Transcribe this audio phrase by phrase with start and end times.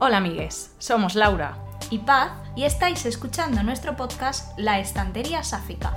[0.00, 1.58] Hola amigues, somos Laura
[1.90, 5.92] y Paz y estáis escuchando nuestro podcast La Estantería Sáfica.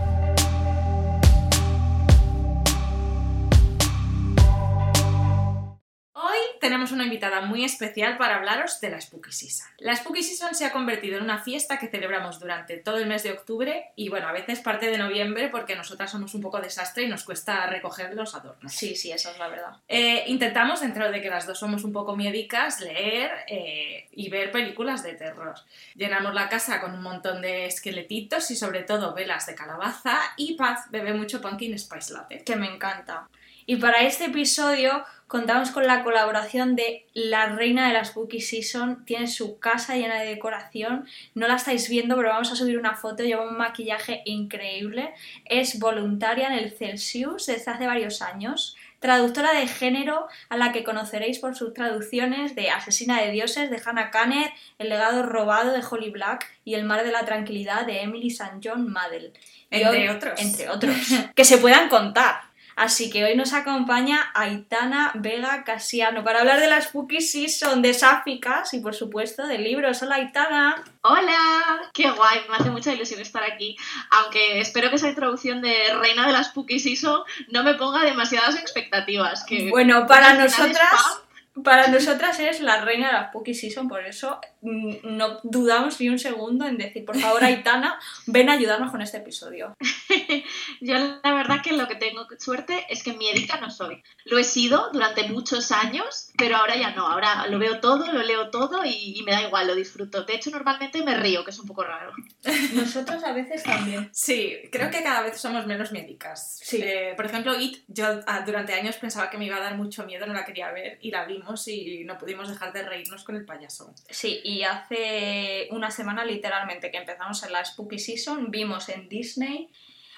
[6.61, 9.67] Tenemos una invitada muy especial para hablaros de la Spooky Season.
[9.79, 13.23] La Spooky Season se ha convertido en una fiesta que celebramos durante todo el mes
[13.23, 17.03] de octubre y bueno, a veces parte de noviembre porque nosotras somos un poco desastre
[17.03, 18.71] y nos cuesta recoger los adornos.
[18.71, 19.77] Sí, sí, eso es la verdad.
[19.87, 24.51] Eh, intentamos, dentro de que las dos somos un poco miedicas, leer eh, y ver
[24.51, 25.55] películas de terror.
[25.95, 30.53] Llenamos la casa con un montón de esqueletitos y sobre todo velas de calabaza y
[30.53, 32.43] Paz bebe mucho pumpkin spice latte.
[32.43, 33.27] Que me encanta.
[33.65, 39.05] Y para este episodio contamos con la colaboración de la reina de la Spooky Season.
[39.05, 41.05] Tiene su casa llena de decoración.
[41.35, 43.23] No la estáis viendo, pero vamos a subir una foto.
[43.23, 45.13] Lleva un maquillaje increíble.
[45.45, 48.75] Es voluntaria en el Celsius desde hace varios años.
[48.99, 53.81] Traductora de género a la que conoceréis por sus traducciones de Asesina de Dioses de
[53.83, 58.01] Hannah Kanner, El legado robado de Holly Black y El mar de la tranquilidad de
[58.01, 58.59] Emily St.
[58.63, 59.33] John Madel.
[59.71, 60.39] Entre otros.
[60.39, 60.95] Entre otros.
[61.35, 62.50] que se puedan contar.
[62.81, 67.93] Así que hoy nos acompaña Aitana Vega Casiano para hablar de la Spooky Season, de
[67.93, 70.01] sáficas y por supuesto de libros.
[70.01, 70.83] Hola Aitana.
[71.01, 73.77] Hola, qué guay, me hace mucha ilusión estar aquí.
[74.09, 78.55] Aunque espero que esa introducción de Reina de la Spooky Season no me ponga demasiadas
[78.55, 79.43] expectativas.
[79.43, 81.21] Que bueno, para nosotras
[81.63, 86.07] para nosotras es la reina de la Spooky Season, por eso mm, no dudamos ni
[86.07, 89.75] un segundo en decir, por favor, Aitana, ven a ayudarnos con este episodio.
[90.81, 94.01] Yo la verdad que lo que tengo suerte es que miedica no soy.
[94.25, 97.05] Lo he sido durante muchos años, pero ahora ya no.
[97.05, 100.23] Ahora lo veo todo, lo leo todo y, me da igual, lo disfruto.
[100.23, 102.13] De hecho, normalmente me río, que es un poco raro.
[102.73, 104.09] Nosotros a veces también.
[104.13, 106.59] Sí, creo que cada vez somos menos médicas.
[106.63, 106.79] Sí.
[106.81, 110.05] Eh, por ejemplo, It, yo ah, durante años pensaba que me iba a dar mucho
[110.05, 113.35] miedo, no la quería ver y la vi y no pudimos dejar de reírnos con
[113.35, 113.93] el payaso.
[114.09, 119.69] Sí, y hace una semana literalmente que empezamos en la Spooky Season, vimos en Disney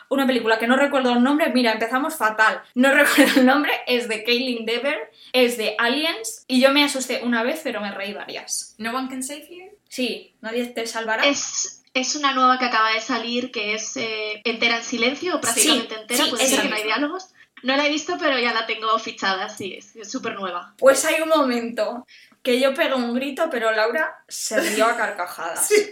[0.09, 4.07] una película que no recuerdo el nombre, mira, empezamos fatal, no recuerdo el nombre, es
[4.07, 8.13] de Kaylin Dever, es de Aliens y yo me asusté una vez pero me reí
[8.13, 8.75] varias.
[8.77, 9.65] ¿No one can save you?
[9.89, 11.23] Sí, nadie te salvará.
[11.25, 15.95] Es, es una nueva que acaba de salir que es eh, entera en silencio, prácticamente
[15.95, 17.29] entera, puede ser que no hay diálogos.
[17.63, 20.73] No la he visto, pero ya la tengo fichada, sí, es súper nueva.
[20.77, 22.05] Pues hay un momento
[22.41, 25.69] que yo pego un grito, pero Laura se rió a carcajadas.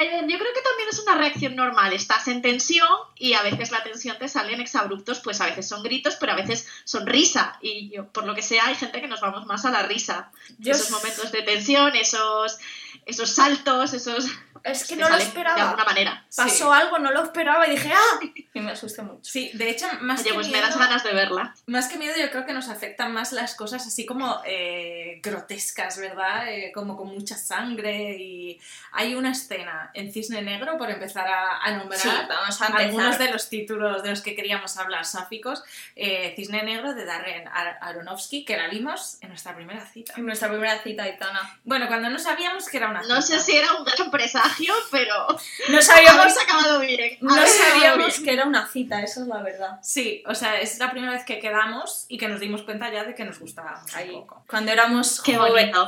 [0.00, 1.92] Yo creo que también es una reacción normal.
[1.92, 5.68] Estás en tensión y a veces la tensión te sale en exabruptos, pues a veces
[5.68, 7.58] son gritos, pero a veces son risa.
[7.60, 10.30] Y yo, por lo que sea, hay gente que nos vamos más a la risa.
[10.64, 12.58] Esos momentos de tensión, esos,
[13.04, 14.26] esos saltos, esos
[14.62, 15.56] es que no lo esperaba.
[15.56, 16.26] De alguna manera.
[16.36, 18.20] Pasó algo, no lo esperaba y dije ¡ah!
[18.52, 19.20] Y me asusté mucho.
[19.22, 21.54] Sí, de hecho, más Oye, que pues miedo, me das ganas de verla.
[21.66, 25.98] Más que miedo, yo creo que nos afectan más las cosas así como eh, grotescas,
[25.98, 26.52] ¿verdad?
[26.52, 28.60] Eh, como con mucha sangre y...
[28.92, 33.48] Hay una escena en Cisne Negro, por empezar a, nombrar vamos a algunos de los
[33.48, 35.62] títulos de los que queríamos hablar sáficos.
[35.96, 40.14] Eh, Cisne Negro de Darren Aronofsky, que la vimos en nuestra primera cita.
[40.16, 41.58] En nuestra primera cita, Itana.
[41.64, 43.14] Bueno, cuando no sabíamos que era una cita.
[43.14, 45.26] No sé si era un gran presagio pero
[45.68, 47.18] no sabíamos, acabado bien.
[47.20, 49.78] No sabíamos que era una cita, eso es la verdad.
[49.82, 53.04] Sí, o sea, es la primera vez que quedamos y que nos dimos cuenta ya
[53.04, 54.44] de que nos gustaba Ahí, un poco.
[54.48, 55.20] Cuando éramos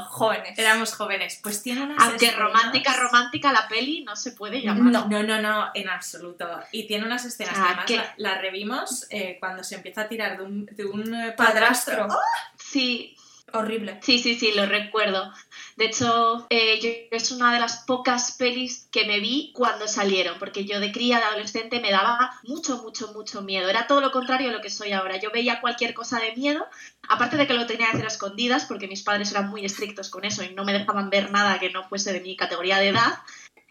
[0.08, 0.58] jóvenes.
[0.58, 1.40] Éramos jóvenes.
[1.42, 4.82] Pues tiene unas Aunque romántica, romántica la peli no se puede llamar.
[4.84, 6.48] No, no, no, no en absoluto.
[6.72, 7.54] Y tiene unas escenas
[7.86, 12.08] que además la, revimos eh, cuando se empieza a tirar de un, de un padrastro.
[12.56, 13.16] Sí,
[13.52, 13.98] horrible.
[14.02, 15.32] Sí, sí, sí, lo recuerdo.
[15.76, 20.64] De hecho, eh, es una de las pocas pelis que me vi cuando salieron, porque
[20.64, 23.69] yo de cría, de adolescente, me daba mucho, mucho, mucho miedo.
[23.69, 25.16] Era todo lo contrario a lo que soy ahora.
[25.16, 26.66] Yo veía cualquier cosa de miedo,
[27.08, 30.10] aparte de que lo tenía que hacer a escondidas, porque mis padres eran muy estrictos
[30.10, 32.88] con eso y no me dejaban ver nada que no fuese de mi categoría de
[32.88, 33.19] edad.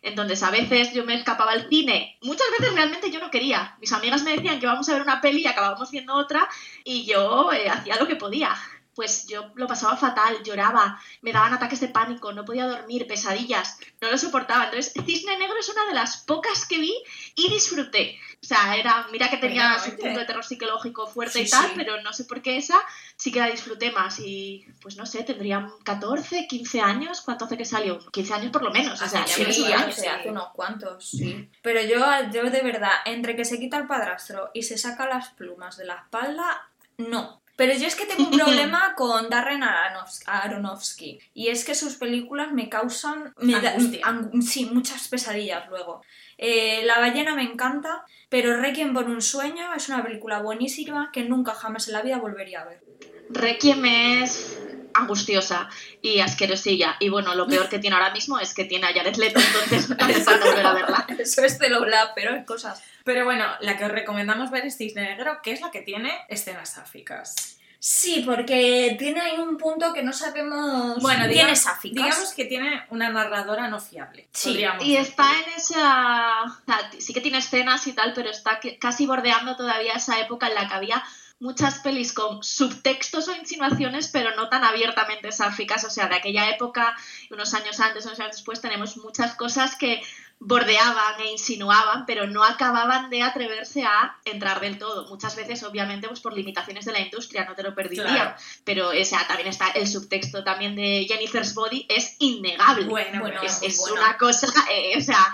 [0.01, 2.17] Entonces, a veces yo me escapaba al cine.
[2.21, 3.75] Muchas veces realmente yo no quería.
[3.79, 6.47] Mis amigas me decían que vamos a ver una peli y acabábamos viendo otra
[6.83, 8.55] y yo eh, hacía lo que podía
[8.95, 13.79] pues yo lo pasaba fatal, lloraba, me daban ataques de pánico, no podía dormir, pesadillas,
[14.01, 14.65] no lo soportaba.
[14.65, 16.93] Entonces, Cisne Negro es una de las pocas que vi
[17.35, 18.19] y disfruté.
[18.43, 22.01] O sea, era, mira que tenía un punto de terror psicológico fuerte y tal, pero
[22.01, 22.79] no sé por qué esa
[23.15, 24.19] sí que la disfruté más.
[24.19, 27.21] Y pues no sé, tendría 14, 15 años.
[27.21, 27.99] ¿Cuánto hace que salió?
[27.99, 28.99] 15 años por lo menos.
[28.99, 31.49] O sea, ya sí, hace, hace unos cuantos, sí.
[31.61, 32.03] Pero yo,
[32.33, 35.85] yo de verdad, entre que se quita el padrastro y se saca las plumas de
[35.85, 36.67] la espalda,
[36.97, 37.40] no.
[37.61, 39.61] Pero yo es que tengo un problema con Darren
[40.25, 41.19] Aronofsky.
[41.35, 43.35] Y es que sus películas me causan.
[44.41, 46.01] sí, muchas pesadillas luego.
[46.39, 51.23] Eh, la ballena me encanta, pero Requiem por un sueño es una película buenísima que
[51.23, 52.81] nunca jamás en la vida volvería a ver.
[53.29, 54.57] Requiem es
[54.95, 55.69] angustiosa
[56.01, 56.95] y asquerosilla.
[56.99, 59.87] Y bueno, lo peor que tiene ahora mismo es que tiene a Jared Leto, entonces
[59.87, 61.07] no hace falta volver a verla.
[61.19, 62.81] Eso es celular, pero hay cosas.
[63.03, 66.11] Pero bueno, la que os recomendamos ver es Cisne Negro, que es la que tiene
[66.29, 67.57] escenas sáficas.
[67.83, 71.01] Sí, porque tiene ahí un punto que no sabemos.
[71.01, 72.03] Bueno, tiene digamos, sáficas.
[72.03, 74.27] digamos que tiene una narradora no fiable.
[74.31, 75.43] Sí, Y está decir.
[75.47, 76.43] en esa...
[76.43, 80.19] o sea, sí que tiene escenas y tal, pero está que- casi bordeando todavía esa
[80.19, 81.03] época en la que había
[81.39, 85.83] muchas pelis con subtextos o insinuaciones, pero no tan abiertamente sáficas.
[85.83, 86.95] O sea, de aquella época,
[87.31, 90.03] unos años antes, unos años después, tenemos muchas cosas que
[90.43, 95.07] bordeaban e insinuaban, pero no acababan de atreverse a entrar del todo.
[95.07, 97.75] Muchas veces, obviamente, pues por limitaciones de la industria, no te lo.
[97.75, 98.35] Claro.
[98.63, 102.85] Pero o sea, también está el subtexto también de Jennifer's Body, es innegable.
[102.85, 103.95] Bueno, Bueno, es, muy es bueno.
[104.01, 105.33] una cosa, eh, o sea,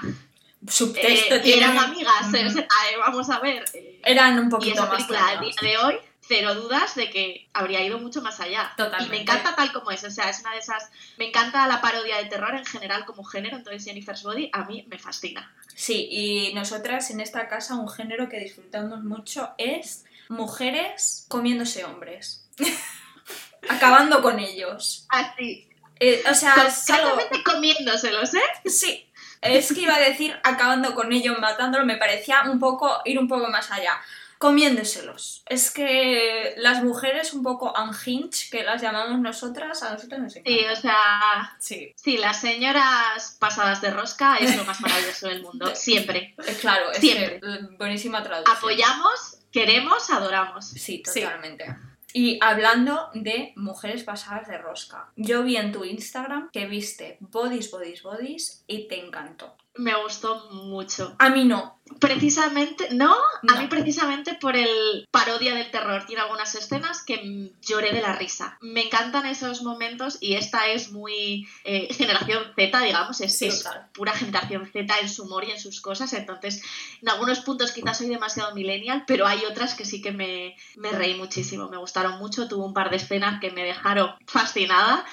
[0.67, 1.63] Subtexto eh, tiene.
[1.63, 3.63] eran amigas, eh, eh, vamos a ver.
[3.73, 5.95] eh, Eran un y poquito esa más película día de hoy,
[6.27, 8.73] cero dudas de que habría ido mucho más allá.
[8.77, 9.15] Totalmente.
[9.15, 10.89] Y me encanta tal como es, o sea, es una de esas...
[11.17, 14.85] Me encanta la parodia de terror en general como género, entonces Jennifer's Body a mí
[14.89, 15.53] me fascina.
[15.75, 22.45] Sí, y nosotras en esta casa un género que disfrutamos mucho es mujeres comiéndose hombres.
[23.69, 25.05] Acabando con ellos.
[25.09, 25.67] Así,
[25.99, 28.41] Eh, o sea, algo- totalmente comiéndoselos, ¿eh?
[28.65, 29.05] Sí,
[29.41, 33.27] es que iba a decir acabando con ellos, matándolo, me parecía un poco ir un
[33.27, 33.99] poco más allá.
[34.37, 35.43] Comiéndoselos.
[35.47, 40.59] Es que las mujeres un poco unhinged, que las llamamos nosotras, a nosotras nos encanta.
[40.59, 41.55] Sí, o sea...
[41.59, 41.93] Sí.
[41.95, 46.35] Sí, las señoras pasadas de rosca es lo más maravilloso del mundo, siempre.
[46.45, 47.39] Eh, Claro, es Siempre.
[47.39, 48.57] que, buenísima traducción.
[48.57, 50.65] Apoyamos, queremos, adoramos.
[50.67, 51.21] Sí, Sí.
[51.21, 51.75] totalmente.
[52.13, 57.69] Y hablando de mujeres pasadas de rosca, yo vi en tu Instagram que viste Bodies,
[57.69, 59.55] Bodies, Bodies y te encantó.
[59.77, 61.15] Me gustó mucho.
[61.19, 61.75] A mí no.
[61.99, 63.53] Precisamente, no, No.
[63.55, 66.03] a mí precisamente por el parodia del terror.
[66.05, 68.57] Tiene algunas escenas que lloré de la risa.
[68.61, 73.63] Me encantan esos momentos y esta es muy eh, generación Z, digamos, es, Sí, es
[73.63, 73.87] total.
[73.93, 76.11] pura generación Z en su humor y en sus cosas.
[76.13, 76.61] Entonces,
[77.01, 80.91] en algunos puntos quizás soy demasiado millennial, pero hay otras que sí que me, me
[80.91, 82.47] reí muchísimo, me gustaron mucho.
[82.49, 85.05] Tuvo un par de escenas que me dejaron fascinada.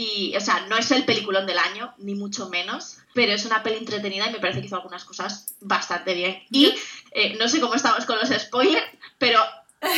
[0.00, 3.64] Y, o sea, no es el peliculón del año, ni mucho menos, pero es una
[3.64, 6.40] peli entretenida y me parece que hizo algunas cosas bastante bien.
[6.52, 6.72] Y
[7.10, 8.86] eh, no sé cómo estamos con los spoilers,
[9.18, 9.40] pero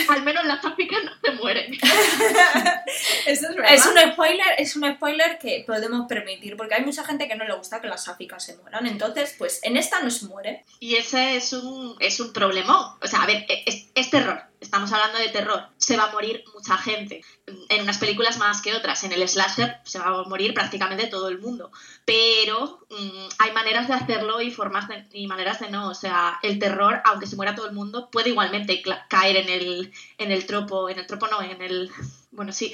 [0.09, 1.75] al menos las gráficas no se mueren.
[3.27, 3.75] Eso es verdad.
[3.75, 7.45] Es un spoiler, es un spoiler que podemos permitir, porque hay mucha gente que no
[7.45, 8.87] le gusta que las sáficas se mueran.
[8.87, 10.65] Entonces, pues en esta no se muere.
[10.79, 12.97] Y ese es un, es un problemón.
[13.03, 14.50] O sea, a ver, es, es terror.
[14.61, 15.69] Estamos hablando de terror.
[15.79, 17.23] Se va a morir mucha gente.
[17.71, 19.03] En unas películas más que otras.
[19.05, 21.73] En el slasher se va a morir prácticamente todo el mundo.
[22.05, 25.89] Pero mm, hay maneras de hacerlo y formas de- y maneras de no.
[25.89, 29.93] O sea, el terror, aunque se muera todo el mundo, puede igualmente caer en el,
[30.19, 30.91] en el tropo.
[30.91, 31.91] En el tropo no, en el.
[32.33, 32.73] Bueno, sí.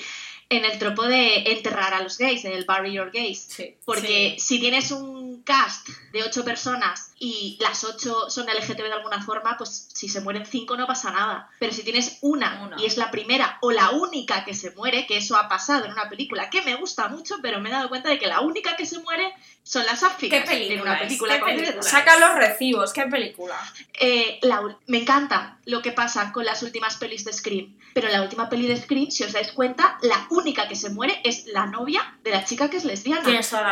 [0.48, 3.46] En el tropo de enterrar a los gays, el bury your gays.
[3.48, 3.75] Sí.
[3.84, 9.20] Porque si tienes un cast de ocho personas y las ocho son LGTB de alguna
[9.22, 11.50] forma, pues si se mueren cinco no pasa nada.
[11.58, 12.81] Pero si tienes una, Una.
[12.81, 15.90] y es la primera o la única que se muere, que eso ha pasado en
[15.93, 18.76] una película que me gusta mucho, pero me he dado cuenta de que la única
[18.76, 19.32] que se muere
[19.64, 20.43] son las sáficas.
[20.43, 21.00] ¿Qué película En una es?
[21.02, 21.62] película ¿Qué concreta.
[21.72, 21.90] película?
[21.90, 23.56] Saca los recibos, qué película.
[23.98, 27.76] Eh, la me encanta lo que pasa con las últimas pelis de Scream.
[27.92, 30.90] Pero en la última peli de Scream, si os dais cuenta, la única que se
[30.90, 33.22] muere es la novia de la chica que es lesbiana.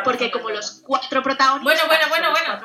[0.05, 1.63] Porque como los cuatro protagonistas.
[1.65, 2.61] Bueno, bueno, bueno, los bueno.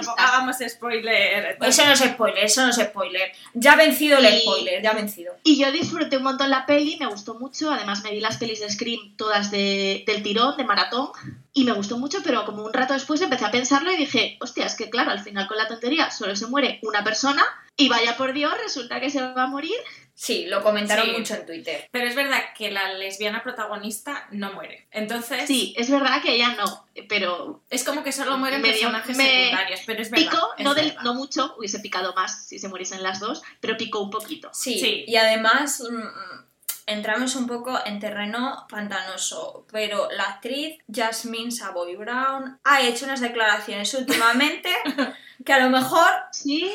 [0.00, 1.56] Tampoco hagamos spoiler.
[1.62, 3.32] Eso no es spoiler, eso no es spoiler.
[3.54, 5.34] Ya ha vencido el Y- spoiler, ya ha vencido.
[5.42, 7.72] Y yo disfruté un montón la peli, me gustó mucho.
[7.72, 11.08] Además, me vi las pelis de Scream todas de- del tirón, de maratón.
[11.54, 14.66] Y me gustó mucho, pero como un rato después empecé a pensarlo y dije, hostia,
[14.66, 17.42] es que claro, al final con la tontería solo se muere una persona.
[17.76, 19.76] Y vaya por Dios, resulta que se va a morir.
[20.16, 21.10] Sí, lo comentaron Sí.
[21.12, 21.88] mucho en Twitter.
[21.90, 24.86] Pero es verdad que la lesbiana protagonista no muere.
[24.92, 29.24] Entonces, Sí, es verdad que ella no, pero es como que solo mueren personajes me
[29.28, 29.80] secundarios.
[29.86, 30.30] Pero es verdad.
[30.30, 31.02] picó, es no, del- verdad.
[31.02, 34.50] no mucho, hubiese picado más si se muriesen las dos, pero picó un poquito.
[34.52, 35.04] Sí, Sí.
[35.08, 36.44] y además mm,
[36.86, 43.20] entramos un poco en terreno pantanoso, pero la actriz Jasmine Savoy Brown ha hecho unas
[43.20, 44.70] declaraciones últimamente
[45.44, 46.70] que a lo mejor Sí,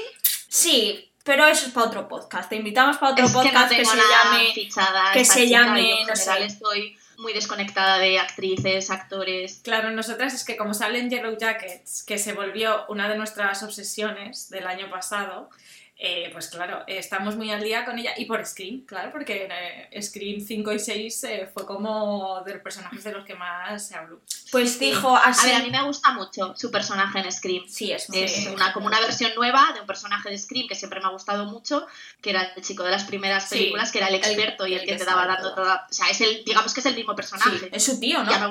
[0.50, 2.50] sí, pero eso es para otro podcast.
[2.50, 5.50] Te invitamos para otro es que no podcast que, se llame fichada que se chica,
[5.50, 6.46] llame, y en no general sé.
[6.46, 9.62] estoy muy desconectada de actrices, actores.
[9.63, 13.62] Claro, nosotras es que como sale en Yellow Jackets, que se volvió una de nuestras
[13.62, 15.50] obsesiones del año pasado,
[16.01, 18.13] eh, pues claro, estamos muy al día con ella.
[18.15, 19.50] Y por Scream, claro, porque
[19.91, 23.86] eh, Scream 5 y 6 eh, fue como de los personajes de los que más
[23.86, 24.22] se habló.
[24.50, 25.48] Pues dijo A así.
[25.48, 27.65] ver, a mí me gusta mucho su personaje en Scream.
[27.68, 28.48] Sí, es Es sí.
[28.48, 31.46] una, como una versión nueva de un personaje de Scream que siempre me ha gustado
[31.46, 31.86] mucho,
[32.22, 34.79] que era el chico de las primeras Sí, películas, que era el experto y el,
[34.79, 35.63] el que que te daba dando todo.
[35.65, 35.86] toda...
[35.89, 37.60] O sea, es el, digamos que es el mismo personaje.
[37.60, 38.32] Sí, es su tío, ¿no?
[38.32, 38.48] Me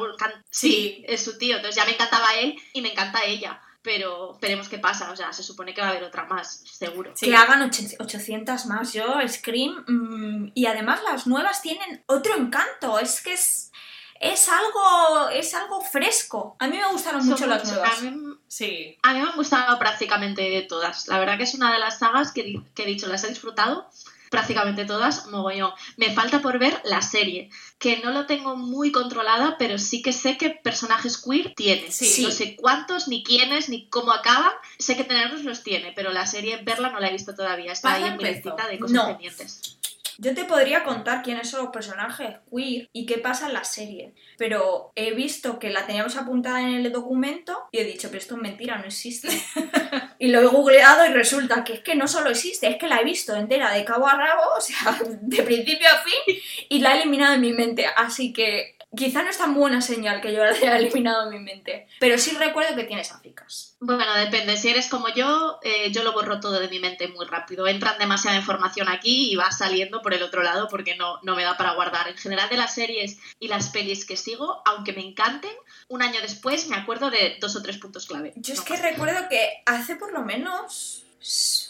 [0.50, 0.70] Sí.
[0.70, 1.56] sí, es su tío.
[1.56, 3.60] Entonces ya me encantaba él y me encanta ella.
[3.90, 5.10] Pero veremos qué pasa.
[5.10, 7.12] O sea, se supone que va a haber otra más, seguro.
[7.14, 7.24] Sí.
[7.30, 8.92] Que hagan och- 800 más.
[8.92, 9.82] Yo, Scream.
[9.88, 12.98] mm, y además las nuevas tienen otro encanto.
[12.98, 13.72] Es que es.
[14.20, 15.30] Es algo.
[15.30, 16.54] Es algo fresco.
[16.58, 17.98] A mí me gustaron Son mucho las mucho- nuevas.
[17.98, 18.98] A mí, Sí.
[19.02, 21.08] a mí me han gustado prácticamente todas.
[21.08, 23.88] La verdad que es una de las sagas que he dicho, las he disfrutado
[24.30, 25.72] prácticamente todas, mogollón.
[25.96, 30.12] Me falta por ver la serie, que no lo tengo muy controlada, pero sí que
[30.12, 31.90] sé que personajes queer tiene.
[31.90, 32.22] Sí.
[32.22, 34.52] No sé cuántos, ni quiénes, ni cómo acaban.
[34.78, 37.72] Sé que tenerlos los tiene, pero la serie verla no la he visto todavía.
[37.72, 39.06] Está ahí en mi listita de cosas No.
[39.06, 39.78] pendientes.
[40.20, 44.14] Yo te podría contar quiénes son los personajes queer y qué pasa en la serie,
[44.36, 48.34] pero he visto que la teníamos apuntada en el documento y he dicho, pero esto
[48.34, 49.28] es mentira, no existe.
[50.18, 53.00] y lo he googleado y resulta que es que no solo existe, es que la
[53.00, 56.36] he visto entera de cabo a rabo, o sea, de principio a fin,
[56.68, 57.86] y la he eliminado de mi mente.
[57.86, 61.44] Así que quizá no es tan buena señal que yo la haya eliminado de mi
[61.44, 63.76] mente, pero sí recuerdo que tienes Áficas.
[63.80, 64.56] Bueno, depende.
[64.56, 67.66] Si eres como yo, eh, yo lo borro todo de mi mente muy rápido.
[67.66, 71.44] Entran demasiada información aquí y va saliendo por el otro lado porque no, no me
[71.44, 72.08] da para guardar.
[72.08, 75.52] En general de las series y las pelis que sigo, aunque me encanten,
[75.88, 78.32] un año después me acuerdo de dos o tres puntos clave.
[78.36, 81.04] Yo es que recuerdo que hace por lo menos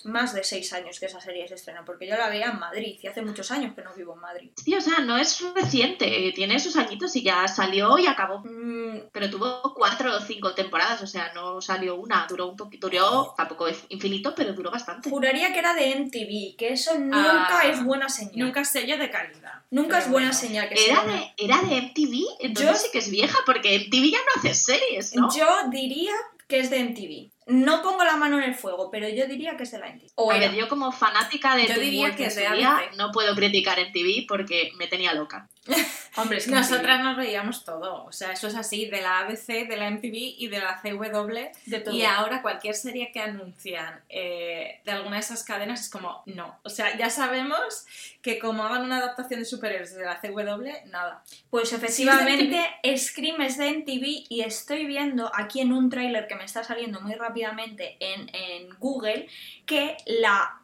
[0.06, 2.98] más de seis años que esa serie se estrenó, porque yo la veía en Madrid
[3.02, 4.50] y hace muchos años que no vivo en Madrid.
[4.56, 6.32] Sí, o sea, no es reciente.
[6.34, 8.40] Tiene sus añitos y ya salió y acabó.
[8.44, 12.26] Mm, Pero tuvo cuatro o cinco temporadas, o sea, no salió una.
[12.28, 15.08] Duró un poquito, duró tampoco es infinito, pero duró bastante.
[15.10, 18.32] juraría que era de MTV, que eso nunca Ah, es buena señal.
[18.36, 19.62] Nunca es sello de calidad.
[19.70, 20.32] Nunca es buena bueno.
[20.40, 22.24] señal que ¿Era sea de, ¿Era de MTV?
[22.40, 25.28] Entonces Yo- sí que es vieja, porque MTV ya no hace series, ¿no?
[25.34, 26.12] Yo diría
[26.48, 27.30] que es de MTV.
[27.46, 30.08] No pongo la mano en el fuego, pero yo diría que es de la MTV.
[30.16, 30.48] O A era.
[30.48, 32.76] ver, yo como fanática de Yo Teen diría Wolf que en es su de día,
[32.76, 32.96] ABC.
[32.96, 35.48] no puedo criticar en TV porque me tenía loca.
[36.16, 39.68] Hombre, es que Nosotras nos veíamos todo, o sea, eso es así, de la ABC,
[39.68, 41.52] de la MTV y de la CW.
[41.66, 41.94] De todo.
[41.94, 46.58] Y ahora cualquier serie que anuncian eh, de alguna de esas cadenas es como, no.
[46.62, 47.86] O sea, ya sabemos
[48.22, 51.22] que como hagan una adaptación de superhéroes de la CW, nada.
[51.50, 52.62] Pues efectivamente,
[52.96, 57.00] Scream es de MTV y estoy viendo aquí en un tráiler que me está saliendo
[57.00, 59.28] muy rápidamente en, en Google
[59.66, 60.57] que la,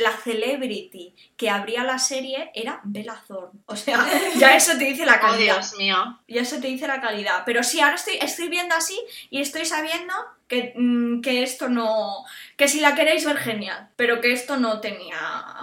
[0.00, 3.60] la celebrity que abría la serie era Bella Thorne.
[3.66, 5.56] O sea, ya eso te dice la Oh, calidad.
[5.56, 6.20] Dios mío.
[6.28, 7.42] Ya eso te dice la calidad.
[7.44, 8.98] Pero sí, ahora estoy, estoy viendo así
[9.30, 10.14] y estoy sabiendo
[10.50, 12.24] que, mm, que esto no...
[12.56, 13.88] Que si la queréis ver, genial.
[13.96, 15.16] Pero que esto no tenía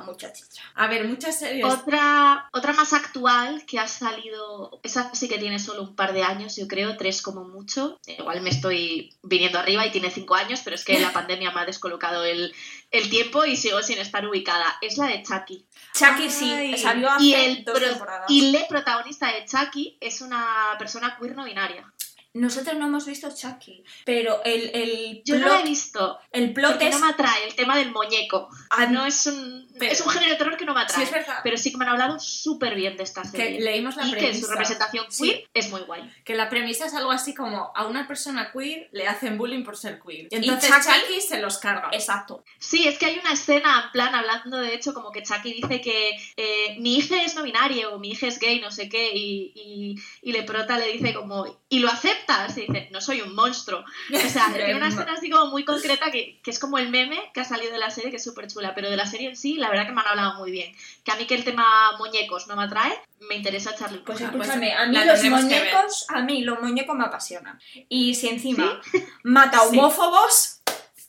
[0.06, 0.64] mucha chicha.
[0.74, 1.64] A ver, muchas series...
[1.66, 6.24] Otra, otra más actual que ha salido, esa sí que tiene solo un par de
[6.24, 8.00] años, yo creo, tres como mucho.
[8.08, 11.60] Igual me estoy viniendo arriba y tiene cinco años, pero es que la pandemia me
[11.62, 12.54] ha descolocado el,
[12.90, 14.78] el tiempo y sigo sin estar ubicada.
[14.82, 15.68] Es la de Chucky.
[15.94, 18.26] Chucky sí, salió hace Y el, dos pro- temporadas.
[18.30, 21.92] y le protagonista de Chucky es una persona queer no binaria.
[22.34, 26.20] Nosotros no hemos visto Chucky, pero el, el Yo plot, no la he visto.
[26.32, 26.92] el plot es...
[27.00, 28.48] no me atrae el tema del muñeco.
[28.90, 31.04] No es un, Pero- es un género de terror que no me Sí, atrae.
[31.06, 31.40] es verdad.
[31.44, 33.62] pero sí que me han hablado súper bien de esta Que serie.
[33.62, 34.42] leímos la y que premisa.
[34.46, 35.24] su representación Sí.
[35.32, 36.12] queer es muy guay.
[36.24, 39.76] Que la premisa es algo así como a una persona queer le hacen bullying por
[39.76, 40.28] ser queer.
[40.30, 41.90] Y entonces Chucky- Chucky se los carga.
[41.92, 42.44] Exacto.
[42.60, 45.82] Sí, es que hay una escena en plan hablando de hecho como que Chucky dice
[45.82, 49.12] que eh, mi hija es no binario o mi hija es gay, no sé qué,
[49.16, 52.58] y, y, y Leprota le dice como, ¿y lo aceptas?
[52.58, 53.80] Y dice, no soy un monstruo.
[54.14, 57.20] O sea, tiene una escena así como muy concreta que, que es como el meme
[57.34, 59.36] que ha salido de la serie, que es súper chula, pero de la serie en
[59.36, 60.76] sí, la verdad que me han hablado muy bien.
[61.04, 62.94] Que a mí que el tema muñecos no me atrae,
[63.30, 64.32] me interesa echarle un Pues ojo.
[64.32, 67.60] pues escúchame, a mí la los muñecos, a mí los muñecos me apasionan.
[67.90, 68.82] Y si encima
[69.24, 69.78] mata Sí.
[69.78, 70.62] homófobos,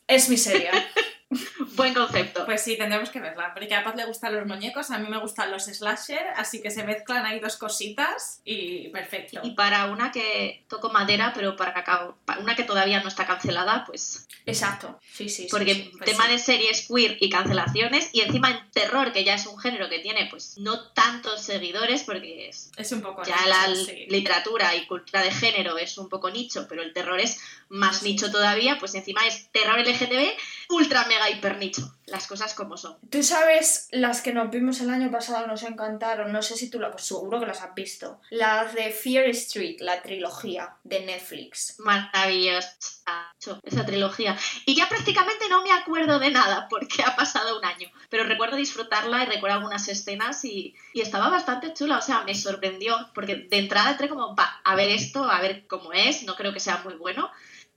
[0.06, 0.70] es mi serie.
[1.76, 2.44] Buen concepto.
[2.47, 5.18] Pues sí, tendremos que verla, porque a Paz le gustan los muñecos, a mí me
[5.18, 9.40] gustan los slasher, así que se mezclan ahí dos cositas y perfecto.
[9.42, 11.75] Y para una que toco madera, pero para
[12.25, 14.99] para una que todavía no está cancelada, pues Exacto.
[15.12, 15.49] Sí, sí, sí.
[15.50, 15.90] Porque sí.
[15.92, 16.32] pues tema sí.
[16.32, 19.99] de series queer y cancelaciones, y encima en terror, que ya es un género que
[19.99, 24.06] tiene pues no tantos seguidores, porque es, Es un poco ya nicho, la sí.
[24.08, 28.12] literatura y cultura de género es un poco nicho, pero el terror es más Sí.
[28.12, 30.37] nicho todavía, pues encima es terror LGTB
[30.70, 31.82] ultra mega hiper nicho.
[31.82, 32.96] dicho, las cosas como son.
[33.10, 36.32] Tú sabes las que nos vimos el año pasado, nos encantaron.
[36.32, 38.20] No sé si tú las, pues seguro que las has visto.
[38.30, 41.76] Las de Fear Street, la trilogía de Netflix.
[41.78, 42.76] Maravillosa
[43.62, 44.37] esa trilogía.
[44.66, 48.56] Y ya prácticamente no me acuerdo de nada porque ha pasado un año, pero recuerdo
[48.56, 53.37] disfrutarla y recuerdo algunas escenas y, y estaba bastante chula, o sea, me sorprendió porque
[53.37, 56.60] de entrada entré como, va, a ver esto, a ver cómo es, no creo que
[56.60, 57.30] sea muy bueno,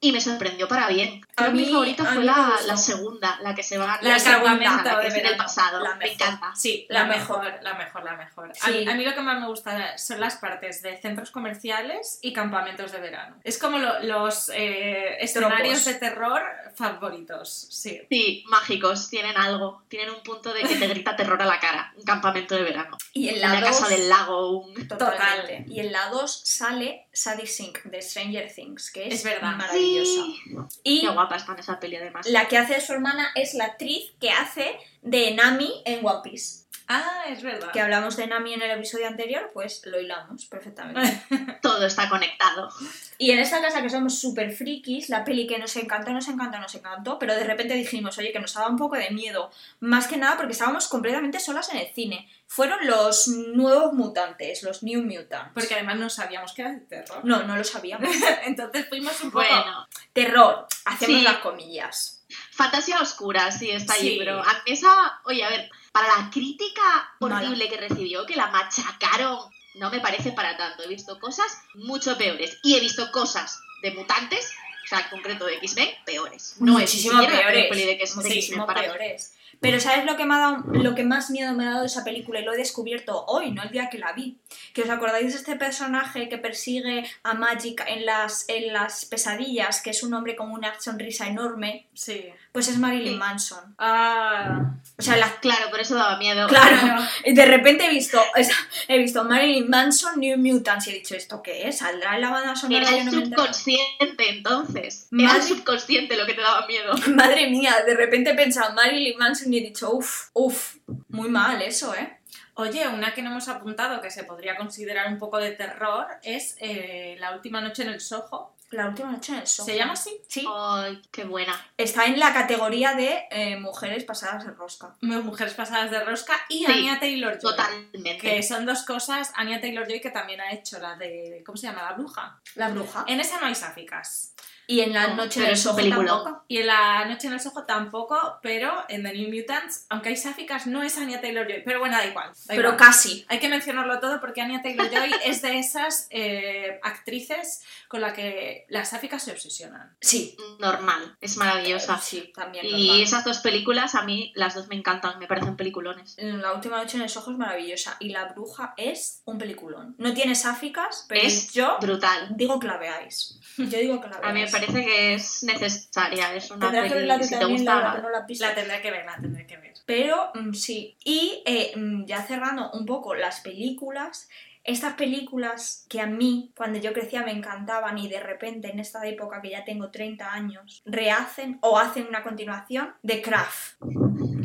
[0.04, 1.22] y me sorprendió para bien.
[1.36, 4.18] A que mi mí- favorita mí fue la, la segunda, la que se va La
[4.20, 5.80] segunda, campamento la que es en el pasado.
[5.80, 6.52] La me encanta.
[6.56, 7.44] Sí, La la, mejor.
[7.44, 8.52] mejor, la mejor, la mejor.
[8.62, 12.18] A, mí, a mí lo que más me gusta son las partes de centros comerciales
[12.24, 13.36] y campamentos de verano.
[13.44, 15.86] Es como lo- los eh, escenarios Tropos.
[15.86, 16.42] de terror
[16.76, 18.02] favoritos, sí.
[18.10, 21.94] Sí, mágicos, tienen algo, tienen un punto de que te grita terror a la cara,
[21.96, 22.98] un campamento de verano.
[23.14, 24.88] Y en la casa 2 del lago, un...
[24.88, 25.72] Totalmente.
[25.72, 29.56] Y en la 2 sale Sadie Sink de Stranger Things, que es, Es verdad.
[29.58, 30.24] maravillosa.
[30.24, 30.44] Sí.
[30.84, 32.26] Y Qué guapa está en esa peli además.
[32.28, 36.20] la que hace de su hermana es la actriz que hace de Nami en One
[36.24, 36.61] Piece.
[36.94, 37.72] Ah, es verdad.
[37.72, 41.22] Que hablamos de Nami en el episodio anterior, pues lo hilamos perfectamente.
[41.62, 42.70] Todo está conectado.
[43.18, 46.58] Y en esta casa que somos súper frikis, la peli que nos encantó, nos encantó,
[46.60, 49.52] nos encantó, pero de repente dijimos, oye, que nos daba un poco de miedo.
[49.80, 52.28] Más que nada porque estábamos completamente solas en el cine.
[52.48, 55.52] Fueron los nuevos mutantes, los New Mutants.
[55.54, 57.22] Porque además no sabíamos que era de terror.
[57.24, 58.10] No, no lo sabíamos.
[58.46, 59.46] Entonces fuimos un poco...
[59.48, 61.24] Bueno, Terror, hacemos Sí.
[61.24, 62.18] las comillas.
[62.52, 64.10] fantasía oscura, sí, está Sí.
[64.10, 64.90] ahí, pero a esa,
[65.26, 66.82] oye, a ver, para la crítica
[67.20, 69.40] horrible que recibió, que la machacaron,
[69.76, 70.84] no me parece para tanto.
[70.84, 72.58] He visto cosas mucho peores.
[72.64, 74.52] Y he visto cosas de mutantes,
[74.86, 76.56] o sea, en concreto de X-Men, peores.
[76.60, 77.68] No es Muchísimo peor peores.
[77.70, 78.74] peli de que es de Muchísimo mí.
[78.74, 79.34] peores.
[79.60, 82.04] Pero ¿sabes lo que, me ha dado, lo que más miedo me ha dado esa
[82.04, 82.40] película?
[82.40, 84.40] Y lo he descubierto hoy, no el día que la vi.
[84.74, 89.82] Que os acordáis de este personaje que persigue a Magic en las, en las pesadillas,
[89.84, 91.88] que es un hombre con una sonrisa enorme.
[91.94, 92.26] Sí.
[92.52, 93.18] Pues es Marilyn Sí.
[93.18, 93.76] Manson.
[93.78, 96.48] Ah, O sea, la Claro, por eso daba miedo.
[96.48, 98.56] Claro, y de repente he visto, o sea,
[98.90, 101.78] he visto Marilyn Manson, New Mutants y he dicho, ¿esto qué es?
[101.80, 102.88] ¿Saldrá en la banda sonora?
[102.90, 105.08] Era el no subconsciente entonces.
[105.12, 106.94] Era el Madre- subconsciente lo que te daba miedo.
[107.16, 110.76] Madre mía, de repente he pensado Marilyn Manson y he dicho, uff, uff,
[111.10, 112.18] muy mal eso, ¿eh?
[112.56, 116.58] Oye, una que no hemos apuntado que se podría considerar un poco de terror es
[116.60, 118.54] eh, La última noche en el Soho.
[118.72, 119.66] La última noche en el Soho.
[119.66, 120.18] ¿Se llama así?
[120.28, 120.46] Sí.
[120.50, 121.54] Ay, qué buena.
[121.78, 124.96] Está en la categoría de eh, mujeres pasadas de rosca.
[125.02, 127.52] Mujeres pasadas de rosca y Sí, Anya Taylor Joy.
[127.52, 128.18] Totalmente.
[128.18, 129.32] Que son dos cosas.
[129.36, 131.44] Anya Taylor Joy que también ha hecho la de.
[131.46, 131.84] ¿Cómo se llama?
[131.84, 132.40] La bruja.
[132.56, 133.04] La bruja.
[133.08, 134.34] En esa no hay sáficas.
[134.72, 136.24] Y en la No, noche del peliculón.
[136.24, 136.46] tampoco.
[136.48, 140.16] Y en La Noche en el Soho tampoco, pero en The New Mutants, aunque hay
[140.18, 141.64] sáficas, no es Anya Taylor Joy.
[141.66, 142.30] Pero bueno, da igual.
[142.30, 142.78] da Pero igual.
[142.78, 143.26] casi.
[143.28, 148.14] Hay que mencionarlo todo porque Anya Taylor Joy es de esas eh, actrices con la
[148.14, 149.96] que las sáficas se obsesionan.
[150.00, 150.38] Sí.
[150.60, 151.18] Normal.
[151.20, 151.98] Es maravillosa.
[152.00, 152.66] Sí, también.
[152.66, 153.02] Y normal.
[153.04, 156.16] esas dos películas, a mí las dos me encantan, me parecen peliculones.
[156.18, 157.98] La última noche en el Soho es maravillosa.
[158.00, 159.96] Y La bruja es un peliculón.
[159.98, 162.30] No tiene sáficas, pero Es yo brutal.
[162.38, 163.38] digo que la veáis.
[163.58, 164.30] Yo digo que la veáis.
[164.30, 167.96] A mí me parece que es necesaria, es una que peli si te también, gusta.
[167.96, 168.10] Que no.
[168.10, 169.74] La tendré que ver, la tendré que ver.
[169.86, 170.96] Pero mm, sí.
[171.04, 174.30] Y eh, mm, ya cerrando un poco las películas,
[174.64, 179.06] estas películas que a mí, cuando yo crecía, me encantaban y de repente en esta
[179.08, 183.82] época que ya tengo 30 años, rehacen o hacen una continuación de Craft.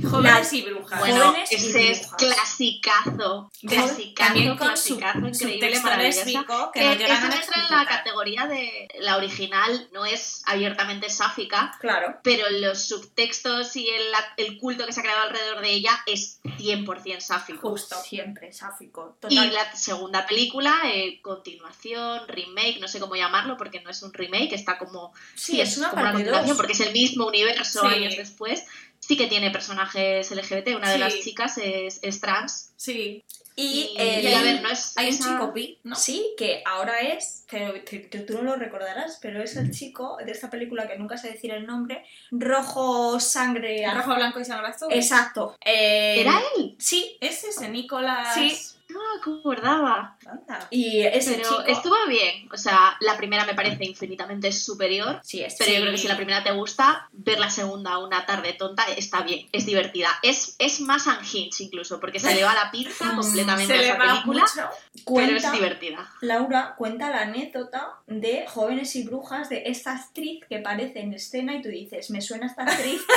[0.02, 0.98] Jóvenes y brujas.
[1.00, 3.50] Bueno, Jóvenes y ese es clasicazo.
[3.60, 6.24] Clasicazo, también con clasicazo, su increíble, maravillosa.
[6.72, 10.42] que Eh, nos llegan esa a entra en la categoría de la original, no es
[10.46, 12.18] abiertamente sáfica, Claro.
[12.22, 14.02] pero los subtextos y el,
[14.36, 17.70] el culto que se ha creado alrededor de ella es 100% sáfico.
[17.70, 17.96] Justo.
[18.02, 19.16] Siempre, sáfico.
[19.28, 19.52] Y Total.
[19.54, 24.52] la segunda película, eh, continuación, remake, no sé cómo llamarlo, porque no es un remake,
[24.54, 26.56] está como Sí, es una como una continuación, dos.
[26.56, 27.86] porque es el mismo universo Sí.
[27.94, 28.64] años después.
[29.00, 32.72] Sí que tiene personajes LGBT, una de las chicas es, es trans.
[32.76, 33.22] Sí.
[33.58, 35.96] Y, Y, el- y a ver, no es Hay un chico pi, ¿no?
[35.96, 37.80] Sí, que ahora es, te-
[38.26, 41.52] tú no lo recordarás, pero es el chico de esta película que nunca sé decir
[41.52, 44.92] el nombre, Rojo Sangre Rojo, blanco y sangre azul.
[44.92, 45.56] Exacto.
[45.64, 46.76] Eh, ¿Era él?
[46.78, 48.34] Sí, Es ese, Nicolás.
[48.34, 48.54] Sí.
[48.88, 50.16] No me acordaba.
[50.26, 50.66] Anda.
[50.70, 51.62] y ese Pero chico...
[51.66, 52.48] estuvo bien.
[52.52, 55.20] O sea, la primera me parece infinitamente superior.
[55.22, 58.26] Sí, es Pero yo creo que si la primera te gusta, ver la segunda una
[58.26, 60.08] tarde tonta está bien, es divertida.
[60.22, 63.82] Es, es más unhinged incluso, porque se le va la pizza Mm, completamente Se a
[63.82, 64.68] le esa va película, mucho.
[64.92, 66.10] pero cuenta, es divertida.
[66.20, 71.54] Laura cuenta la anécdota de Jóvenes y Brujas de esta actriz que aparece en escena
[71.56, 73.02] y tú dices, me suena esta actriz.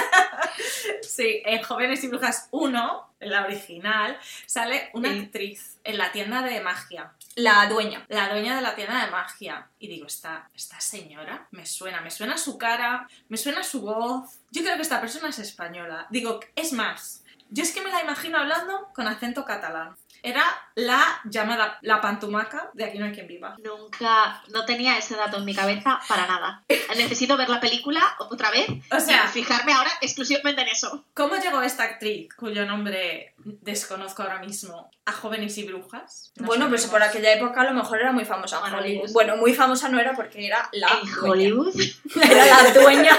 [1.02, 5.20] Sí, en Jóvenes y Brujas 1 en la original, sale una Sí.
[5.20, 7.12] actriz en la tienda de magia.
[7.36, 8.06] La dueña.
[8.10, 9.68] La dueña de la tienda de magia.
[9.80, 14.40] Y digo, esta, esta señora me suena, me suena su cara, me suena su voz.
[14.52, 16.08] Yo creo que esta persona es española.
[16.10, 19.96] Digo, es más, yo es que me la imagino hablando con acento catalán.
[20.24, 20.44] Era
[20.76, 23.56] la llamada la pantumaca de Aquí no hay quien viva.
[23.64, 26.64] Nunca, no tenía ese dato en mi cabeza para nada.
[26.98, 31.06] Necesito ver la película otra vez O sea, y fijarme ahora exclusivamente en eso.
[31.14, 36.32] ¿cómo llegó esta actriz, cuyo nombre desconozco ahora mismo, a Jóvenes y Brujas?
[36.36, 39.12] No bueno, pues por aquella época a lo mejor era muy famosa en Bueno, Hollywood.
[39.12, 41.30] Bueno, muy famosa no era porque era la en dueña.
[41.30, 41.74] Hollywood.
[42.30, 43.18] Era la dueña,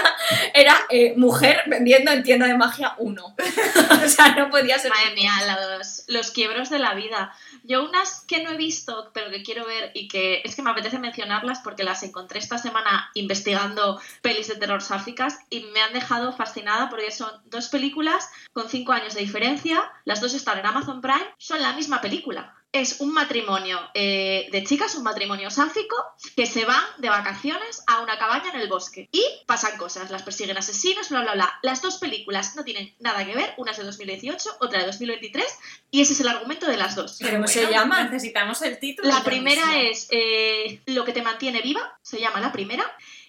[0.53, 3.35] era eh, mujer vendiendo en tienda de magia uno.
[4.05, 4.91] o sea, no podía ser.
[4.91, 5.31] Madre mía,
[5.77, 7.33] los, los quiebros de la vida.
[7.63, 10.71] Yo unas que no he visto, pero que quiero ver y que es que me
[10.71, 15.93] apetece mencionarlas porque las encontré esta semana investigando pelis de terror sáficas y me han
[15.93, 20.65] dejado fascinada porque son dos películas con cinco años de diferencia, las dos están en
[20.65, 22.60] Amazon Prime, son la misma película.
[22.71, 25.95] Es un matrimonio eh, de chicas, un matrimonio sáfico,
[26.35, 29.09] que se van de vacaciones a una cabaña en el bosque.
[29.11, 31.59] Y pasan cosas, las persiguen asesinos, bla, bla, bla.
[31.63, 35.45] Las dos películas no tienen nada que ver, una es de 2018, otra de 2023,
[35.91, 37.17] y ese es el argumento de las dos.
[37.19, 38.09] ¿Pero cómo se llaman?
[38.09, 39.09] Necesitamos el título.
[39.09, 42.85] La primera es eh, Lo que te mantiene viva, se llama la primera,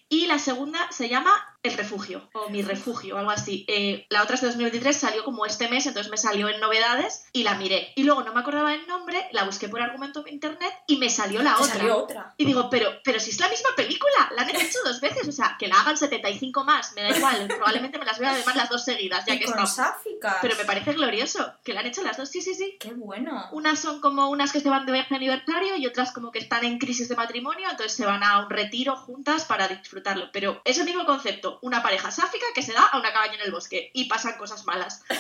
[0.09, 3.64] y la segunda se llama El refugio, o Mi refugio, algo así.
[3.68, 7.27] Eh, la otra es de 2023, salió como este mes, entonces me salió en novedades
[7.33, 7.92] y la miré.
[7.94, 11.09] Y luego no me acordaba el nombre, la busqué por argumento en internet y me
[11.09, 11.66] salió la otra.
[11.66, 12.35] salió otra.
[12.37, 15.31] Y digo, pero, pero si es la misma película, la han hecho dos veces, o
[15.31, 18.68] sea, que la hagan 75 más, me da igual, probablemente me las vea además las
[18.68, 20.38] dos seguidas, ya Y que con sáficas.
[20.42, 22.77] Pero me parece glorioso, que la han hecho las dos, sí, sí, sí.
[22.81, 23.48] Qué bueno.
[23.53, 26.64] Unas son como unas que se van de viaje aniversario y otras como que están
[26.64, 30.31] en crisis de matrimonio, entonces se van a un retiro juntas para disfrutarlo.
[30.33, 33.43] Pero es el mismo concepto, una pareja sáfica que se da a una cabaña en
[33.43, 35.03] el bosque y pasan cosas malas.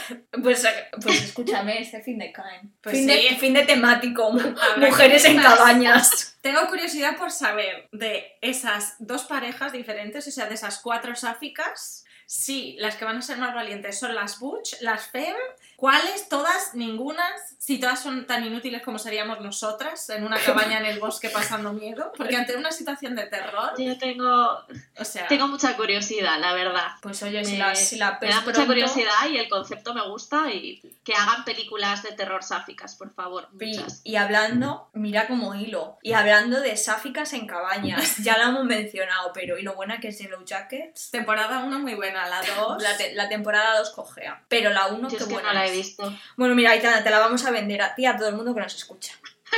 [0.42, 0.66] Pues,
[1.00, 2.72] pues escúchame, este fin de caen.
[2.80, 3.28] Pues fin, sí.
[3.28, 4.32] de, fin de temático,
[4.76, 6.36] mujeres en cabañas.
[6.40, 12.04] Tengo curiosidad por saber de esas dos parejas diferentes, o sea, de esas cuatro sáficas,
[12.26, 15.36] si las que van a ser más valientes son las Butch, las Fem,
[15.82, 16.28] ¿cuáles?
[16.28, 21.00] Todas, ningunas, si todas son tan inútiles como seríamos nosotras en una cabaña en el
[21.00, 24.64] bosque pasando miedo, porque ante una situación de terror, Yo tengo,
[24.96, 26.86] o sea, tengo mucha curiosidad, la verdad.
[27.00, 29.92] Pues oye, si Me- la, si la Me ves da mucha curiosidad y el concepto
[29.92, 34.02] me gusta y que hagan películas de terror sáficas, por favor, Y, muchas.
[34.04, 35.98] y hablando, mira como hilo.
[36.00, 40.08] Y hablando de sáficas en cabañas, ya la hemos mencionado, pero y lo buena que
[40.08, 41.10] es Yellow Jackets.
[41.10, 42.80] temporada 1 muy buena, la 2...
[42.80, 44.44] La, te- la temporada 2 cogea.
[44.46, 46.12] Pero la 1 Yo qué buena no la he visto.
[46.36, 48.60] Bueno, mira, Aitana, te la vamos a vender a ti a todo el mundo que
[48.60, 49.12] nos escucha.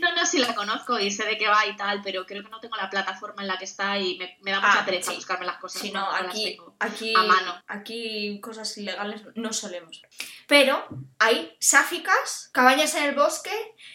[0.00, 2.48] No, no, sí la conozco y sé de qué va y tal, pero creo que
[2.50, 5.10] no tengo la plataforma en la que está y me, me da mucha Ah, pereza
[5.12, 5.16] sí.
[5.16, 5.80] buscarme las cosas.
[5.82, 7.62] Si no, aquí, aquí, a mano.
[7.68, 10.02] aquí cosas ilegales no solemos.
[10.46, 10.84] Pero
[11.18, 13.52] hay sáficas, cabañas en el bosque,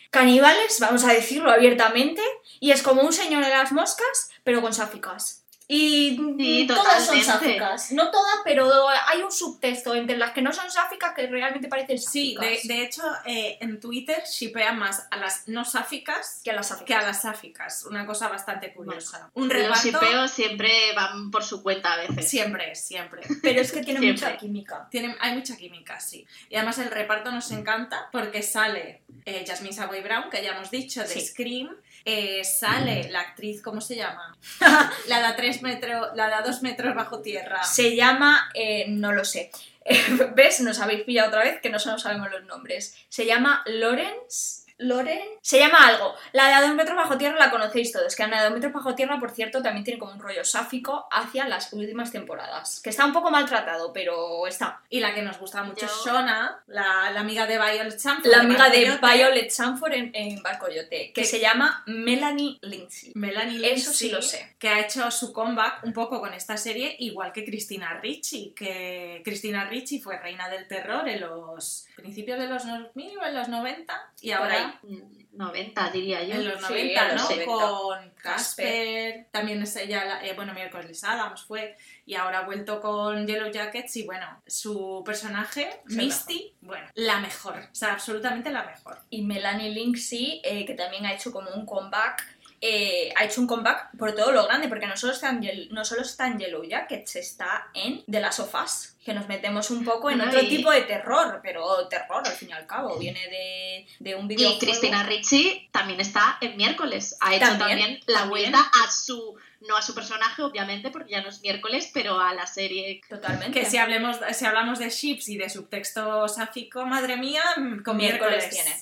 [0.09, 2.21] caníbales, vamos a decirlo abiertamente,
[2.59, 5.43] y es como un señor de las moscas, pero con sáficas.
[5.69, 7.91] Y Sí, todas son sáficas.
[7.91, 11.99] No todas, pero hay un subtexto entre las que no son sáficas que realmente parecen
[11.99, 12.63] Sí, sáficas.
[12.67, 16.69] de, de hecho, eh, en Twitter shipean más a las no sáficas que a las
[16.69, 16.87] sáficas.
[16.87, 17.83] que a las sáficas.
[17.85, 19.29] Una cosa bastante curiosa.
[19.33, 22.29] Un Los reparto shipeos siempre van por su cuenta a veces.
[22.29, 23.21] siempre, siempre.
[23.41, 24.25] Pero es que tiene Siempre.
[24.27, 24.87] mucha química.
[24.89, 26.25] Tiene, hay mucha química, sí.
[26.49, 30.71] Y además el reparto nos encanta porque sale eh, Jasmine Savoy Brown, que ya hemos
[30.71, 31.19] dicho, de Sí.
[31.25, 31.75] Scream.
[32.09, 34.33] Eh, sale la actriz, ¿cómo se llama?
[35.09, 37.61] la de a tres metros, la de a dos metros bajo tierra.
[37.65, 39.51] Se llama, eh, no lo sé.
[40.35, 40.61] ¿Ves?
[40.61, 42.95] Nos habéis pillado otra vez que no solo sabemos los nombres.
[43.09, 44.56] Se llama Lawrence.
[44.79, 45.19] ¿Loren?
[45.41, 46.13] Se llama algo.
[46.33, 48.15] La de a dos metros bajo tierra la conocéis todos.
[48.15, 50.43] Que la de a dos metros bajo tierra, por cierto, también tiene como un rollo
[50.43, 52.79] sáfico hacia las últimas temporadas.
[52.81, 54.81] Que está un poco maltratado, pero está.
[54.89, 58.27] Y la que nos gusta mucho es Shona, la, la amiga de Violet Chamford.
[58.27, 58.97] La amiga de.
[59.01, 61.11] Violet Sanford en, en Barcoyote.
[61.13, 61.25] Que ¿Qué?
[61.25, 63.11] se llama Melanie Lindsay.
[63.15, 64.55] Melanie Eso sí Lindsay, lo sé.
[64.59, 69.21] Que ha hecho su comeback un poco con esta serie, igual que Cristina Ricci, que
[69.23, 73.47] Cristina Ricci fue reina del terror en los principios de los 2000 o en los
[73.47, 74.93] 90 y ahora ahí.
[74.95, 76.33] Mm, 90 diría yo.
[76.35, 77.29] en los Sí, 90, en los ¿no?
[77.35, 77.45] 90.
[77.45, 81.77] Con Casper, también es ella, la- eh, bueno, Miércoles Adams fue,
[82.07, 87.59] y ahora ha vuelto con Yellow Jackets y bueno, su personaje, Misty, bueno, la mejor,
[87.71, 88.97] o sea, absolutamente la mejor.
[89.11, 92.25] y Melanie Lindsay, eh, que también ha hecho como un comeback,
[92.59, 95.69] eh, ha hecho un comeback por todo lo grande, porque no solo, está en, Yel-
[95.69, 99.69] no solo está en Yellow Jackets, está en The Last of Us, que nos metemos
[99.69, 102.97] un poco en otro y- tipo de terror, pero terror al fin y al cabo,
[102.97, 104.59] viene de, de un Y videojuego.
[104.59, 107.15] Cristina Ricci también está en miércoles.
[107.21, 108.29] Ha hecho También, también, la también.
[108.51, 109.35] vuelta a su
[109.67, 113.01] no a su personaje, obviamente, porque ya no es miércoles, pero a la serie.
[113.09, 113.59] Totalmente.
[113.59, 117.41] Que si, hablemos, si hablamos de ships y de subtexto sáfico, madre mía,
[117.83, 118.75] con miércoles miércoles tiene.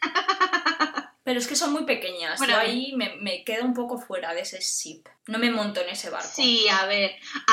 [1.24, 2.38] Pero es que son muy pequeñas.
[2.38, 5.04] Bueno, Yo ahí me, me quedo un poco fuera de ese ship.
[5.28, 6.30] No me monto en ese barco.
[6.34, 7.12] Sí, a ver,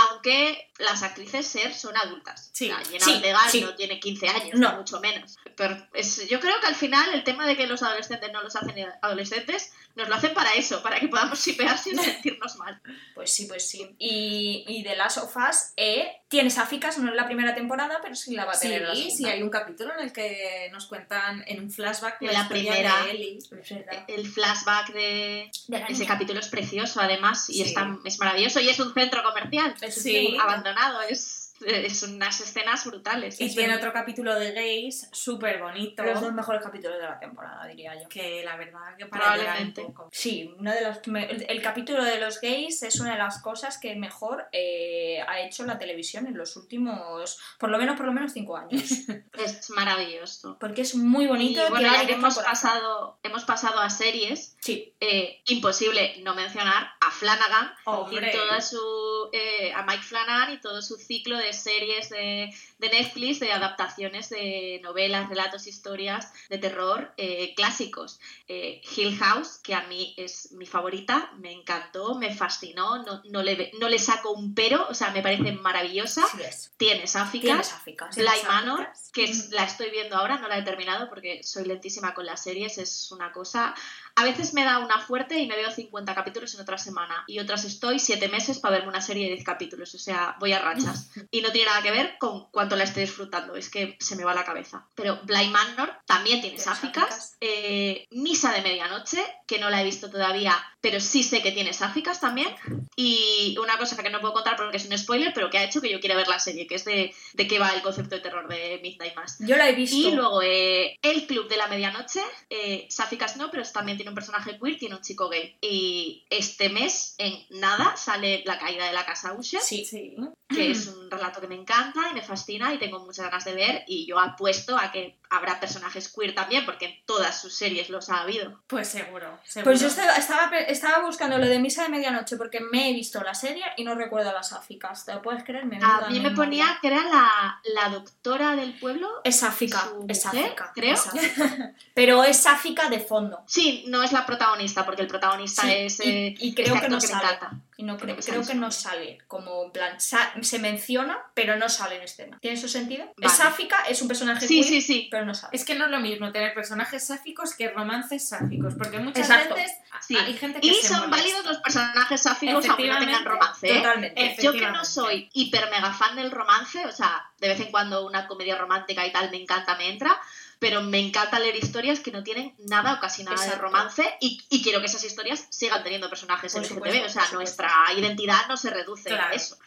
[0.09, 2.49] aunque las actrices ser son adultas.
[2.53, 3.61] Sí, O sea, Jenna sí, Ortega sí.
[3.61, 4.75] no tiene 15 años, No.
[4.77, 5.37] mucho menos.
[5.55, 8.55] Pero es- yo creo que al final el tema de que los adolescentes no los
[8.55, 12.81] hacen adolescentes, nos lo hacen para eso, para que podamos shipear sin sentirnos mal.
[13.19, 13.95] Pues sí, pues sí.
[13.99, 18.33] Y, y de las sofás, eh, tiene sáficas, no es la primera temporada, pero sí
[18.33, 19.17] la va a tener la Sí, segunda.
[19.17, 23.03] sí, hay un capítulo en el que nos cuentan en un flashback la, la primera.
[23.03, 23.39] de Ellie.
[23.51, 24.05] Verdad.
[24.07, 27.61] El flashback de De la ese capítulo es precioso, además, y Sí.
[27.63, 28.61] es, tan- es maravilloso.
[28.61, 30.13] Y es un centro comercial Sí.
[30.13, 30.43] bonito.
[30.69, 33.39] Abandonado, es, es unas escenas brutales.
[33.41, 36.03] Y Es tiene un- otro capítulo de gays súper bonito.
[36.03, 38.07] Los dos mejores capítulos de la temporada, diría yo.
[38.09, 39.81] Que la verdad que para llorar un Probablemente.
[39.83, 40.09] poco.
[40.11, 43.77] Sí, una de las, el, el capítulo de los gays es una de las cosas
[43.77, 48.11] que mejor eh, ha hecho la televisión en los últimos, por lo menos, por lo
[48.13, 48.83] menos cinco años.
[49.33, 50.57] es maravilloso.
[50.59, 51.65] Porque es muy bonito.
[51.65, 56.91] y bueno, que ya hemos pasado, hemos pasado a series, Sí, eh, imposible no mencionar
[56.99, 58.29] a Flanagan Hombre.
[58.29, 62.89] y toda su eh, a Mike Flanagan y todo su ciclo de series de, de
[62.89, 68.19] Netflix de adaptaciones de novelas, relatos, historias de terror eh, clásicos.
[68.47, 73.43] Eh, Hill House, que a mí es mi favorita, me encantó, me fascinó, no, no,
[73.43, 76.23] le, no le saco un pero, o sea, me parece maravillosa.
[76.31, 76.71] sí es.
[76.77, 77.41] Tiene sáficas.
[77.49, 78.15] Tiene sáficas.
[78.15, 78.27] Bly.
[78.47, 82.25] Manor, que es- la estoy viendo ahora, no la he terminado porque soy lentísima con
[82.25, 83.73] las series, es una cosa...
[84.15, 87.39] A veces me da una fuerte y me veo 50 capítulos en otra semana y
[87.39, 90.59] otras estoy 7 meses para verme una serie de 10 capítulos, o sea, voy a
[90.59, 91.09] rachas.
[91.31, 94.23] Y no tiene nada que ver con cuánto la estoy disfrutando, es que se me
[94.23, 94.87] va la cabeza.
[94.95, 97.35] Pero Bly Manor también tiene sáficas.
[97.41, 101.73] Eh, Misa de Medianoche, que no la he visto todavía, pero sí sé que tiene
[101.73, 102.53] sáficas también.
[102.95, 105.81] Y una cosa que no puedo contar porque es un spoiler, pero que ha hecho
[105.81, 108.21] que yo quiera ver la serie, que es de, de qué va el concepto de
[108.21, 109.37] terror de Midnight Mass.
[109.39, 109.95] Yo la he visto.
[109.95, 114.15] Y luego eh, El Club de la Medianoche, eh, sáficas no, pero también tiene un
[114.15, 115.57] personaje queer, tiene un chico gay.
[115.61, 119.85] Y este mes, en nada, sale La caída de la casa Usher, Sí.
[119.85, 120.15] Sí.
[120.49, 123.53] que es un relato que me encanta y me fascina y tengo muchas ganas de
[123.53, 123.83] ver.
[123.87, 128.09] Y yo apuesto a que habrá personajes queer también, porque en todas sus series los
[128.09, 128.59] ha habido.
[128.67, 129.71] Pues seguro, seguro.
[129.71, 133.33] Pues yo estaba, estaba, buscando lo de Misa de Medianoche porque me he visto la
[133.35, 135.05] serie y no recuerdo las sáficas.
[135.05, 135.65] ¿Te lo puedes creer?
[135.65, 139.07] Me A mí me ponía que era la, la doctora del pueblo.
[139.23, 140.71] Es sáfica, su es sáfica.
[140.73, 140.95] creo.
[141.93, 143.41] Pero es sáfica de fondo.
[143.45, 145.99] Sí, no es la protagonista, porque el protagonista Sí, es.
[145.99, 147.51] y- eh, y creo este que no actor me encanta.
[147.79, 151.69] Y no creo, Creo que no sale, como en plan, sa- se menciona, pero no
[151.69, 152.37] sale en escena.
[152.41, 153.05] ¿Tiene su sentido?
[153.15, 153.27] Vale.
[153.27, 155.07] Es sáfica, es un personaje Sí, queer, sí, sí.
[155.09, 155.55] pero no sale.
[155.55, 159.55] Es que no es lo mismo tener personajes sáficos que romances sáficos, porque muchas Exacto.
[159.55, 160.17] veces Sí.
[160.17, 161.15] hay gente que Y se son molesta.
[161.17, 163.71] válidos los personajes sáficos aunque no tengan romance.
[163.71, 163.77] ¿eh?
[163.77, 164.35] Totalmente.
[164.41, 168.05] Yo que no soy hiper mega fan del romance, o sea, de vez en cuando
[168.05, 170.19] una comedia romántica y tal me encanta, me entra,
[170.59, 174.41] pero me encanta leer historias que no tienen nada o casi nada de romance y,
[174.49, 178.57] y quiero que esas historias sigan teniendo personajes Por LGTB, o sea, nuestra identidad no
[178.57, 179.57] se reduce a eso.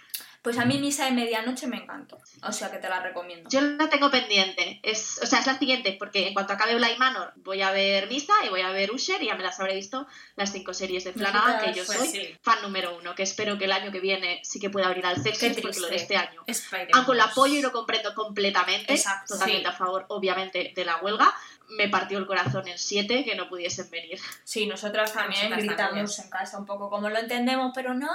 [0.42, 2.18] Pues a mí Misa de Medianoche me encantó.
[2.42, 3.48] O sea que te la recomiendo.
[3.48, 6.96] Yo la tengo pendiente, es, o sea, es la siguiente, porque en cuanto acabe Bly
[6.98, 9.74] Manor voy a ver Misa y voy a ver Usher y ya me las habré
[9.76, 12.37] visto las cinco series de Flanagan, que yo Pues soy sí.
[12.42, 15.22] fan número uno, que espero que el año que viene sí que pueda abrir al
[15.22, 16.90] Celsius, porque lo de este año Esperemos.
[16.96, 19.74] aunque lo apoyo y lo comprendo completamente, Exacto, totalmente sí.
[19.74, 21.33] a favor, obviamente, de la huelga,
[21.68, 24.18] me partió el corazón en siete que no pudiesen venir.
[24.42, 28.11] Sí, nosotras también Nosotras gritamos en casa un poco como lo entendemos, pero no.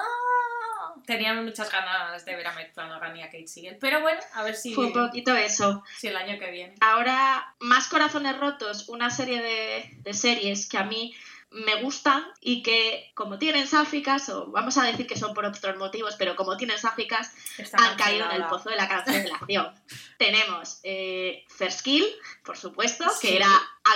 [1.05, 4.43] Teníamos muchas ganas de ver a Mike Flanagan y a Kate Siegel, pero bueno, a
[4.43, 5.83] ver si, Fue un poquito eso.
[5.97, 6.75] si el año que viene.
[6.79, 11.13] Ahora, Más Corazones Rotos, una serie de, de series que a mí
[11.49, 15.77] me gustan y que como tienen sáficas, o vamos a decir que son por otros
[15.77, 17.33] motivos, pero como tienen sáficas,
[17.73, 19.73] han caído en el pozo de la cancelación.
[20.17, 22.05] Tenemos eh, First Kill,
[22.47, 23.49] por supuesto, que era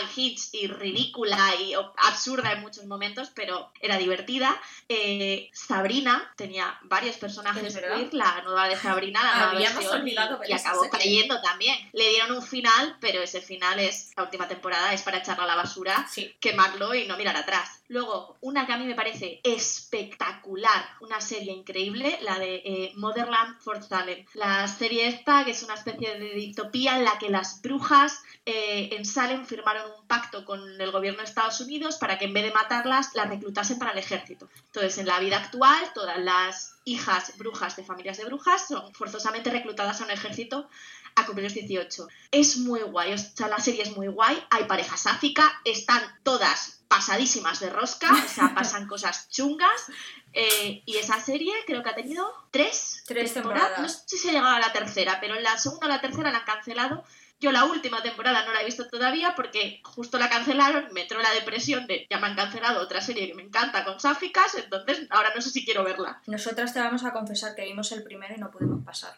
[0.04, 4.62] unhinged y ridícula y absurda en muchos momentos, pero era divertida.
[4.88, 10.02] Eh, Sabrina tenía varios personajes queer, la nueva de Sabrina, la nueva Habíamos versión, y-
[10.02, 10.92] olvidado y, acabó serie.
[11.00, 11.90] cayendo también.
[11.94, 15.48] Le dieron un final, pero ese final es la última temporada, es para echarla a
[15.48, 16.36] la basura Sí.
[16.40, 17.81] quemarlo y no mirar atrás.
[17.91, 23.60] Luego, una que a mí me parece espectacular, una serie increíble, la de eh, Motherland
[23.60, 24.25] for Salem.
[24.34, 28.91] La serie esta, que es una especie de distopía en la que las brujas eh,
[28.93, 32.45] en Salem firmaron un pacto con el gobierno de Estados Unidos para que en vez
[32.45, 34.47] de matarlas, las reclutasen para el ejército.
[34.67, 39.49] Entonces, en la vida actual, todas las hijas brujas de familias de brujas son forzosamente
[39.49, 40.69] reclutadas a un ejército
[41.15, 42.08] a cumplir los 18.
[42.32, 46.80] Es muy guay, o sea, la serie es muy guay, hay pareja sáfica, están todas
[46.88, 49.88] pasadísimas de rosca, o sea, pasan cosas chungas.
[50.34, 53.69] eh, y esa serie creo que ha tenido tres, Tres temporadas.
[53.71, 54.04] No temporadas.
[54.08, 56.32] sé si se ha llegado a la tercera, pero en la segunda o la tercera
[56.32, 57.04] la han cancelado.
[57.39, 61.19] Yo la última temporada no la he visto todavía porque justo la cancelaron, me entró
[61.24, 65.08] la depresión de ya me han cancelado otra serie que me encanta con sáficas, entonces
[65.10, 66.21] ahora no sé si quiero verla.
[66.28, 69.17] Nosotras te vamos a confesar que vimos el primero y no pudimos pasar.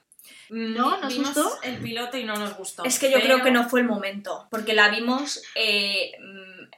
[0.54, 1.62] No, ¿nos vimos gustó?
[1.64, 2.84] el piloto y no nos gustó.
[2.84, 6.12] Es que yo pero- creo que no fue el momento, porque la vimos eh,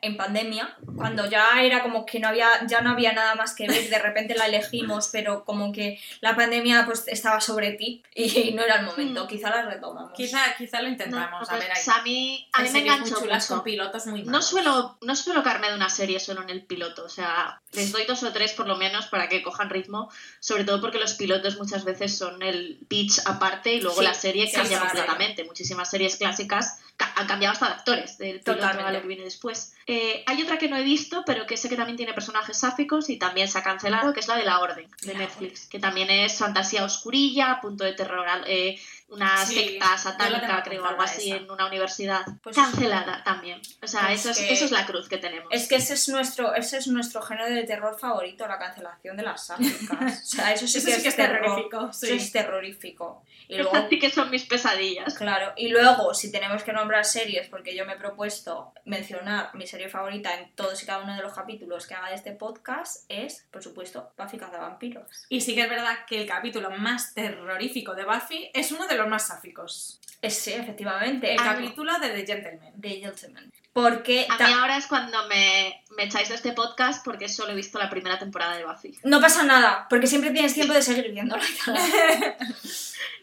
[0.02, 3.68] en pandemia, cuando ya era como que no había, ya no había nada más que
[3.68, 8.52] ver, de repente la elegimos, pero como que la pandemia pues estaba sobre ti y
[8.54, 9.28] no era el momento, Mm.
[9.28, 10.12] quizá la retomamos.
[10.14, 11.82] Quizá, quizá lo No, intentamos, a ver ahí.
[11.94, 13.48] a mí, a mí me enganchó mucho.
[13.48, 17.06] con pilotos muy No suelo, no suelo caerme de una serie solo en el piloto,
[17.06, 20.64] o sea, les doy dos o tres por lo menos para que cojan ritmo, sobre
[20.64, 24.52] todo porque los pilotos muchas veces son el pitch aparte y luego Sí, la serie
[24.52, 25.44] cambia sí, completamente.
[25.44, 29.24] Muchísimas series clásicas ca- han cambiado hasta de actores del piloto a lo que viene
[29.24, 29.74] después.
[29.88, 33.10] Eh, hay otra que no he visto, pero que sé que también tiene personajes sáficos
[33.10, 36.10] y también se ha cancelado, que es la de La Orden, de Netflix, que también
[36.10, 41.38] es fantasía oscurilla, punto de terror, eh, una Sí, secta satánica, creo, algo así, esa.
[41.42, 42.26] en una universidad.
[42.42, 43.62] Pues- cancelada también.
[43.82, 45.48] O sea, Pues eso, es, que- eso es la cruz que tenemos.
[45.52, 49.24] Es que ese es nuestro, ese es nuestro género de terror favorito, la cancelación de
[49.24, 50.22] las sáficas.
[50.24, 51.42] O sea, eso sí, Eso que, sí que es terror.
[51.42, 52.06] terrorífico, sí.
[52.08, 53.24] Eso es terrorífico.
[53.48, 55.14] Y luego sí que son mis pesadillas.
[55.16, 59.68] Claro, y luego, si tenemos que nombrar series, porque yo me he propuesto mencionar mi
[59.68, 63.06] serie favorita en todos y cada uno de los capítulos que haga de este podcast,
[63.10, 65.26] es, por supuesto, Buffy Cazavampiros.
[65.30, 68.95] Y sí que es verdad que el capítulo más terrorífico de Buffy es uno de
[68.98, 70.00] los más sáficos.
[70.22, 72.72] Es, sí, efectivamente, El ah, capítulo de The Gentleman.
[72.76, 73.52] de Gentleman.
[73.74, 77.56] Porque A mí ahora es cuando me, me echáis de este podcast porque solo he
[77.56, 78.98] visto la primera temporada de Buffy.
[79.04, 81.44] no pasa nada, porque siempre tienes tiempo de seguir viéndola.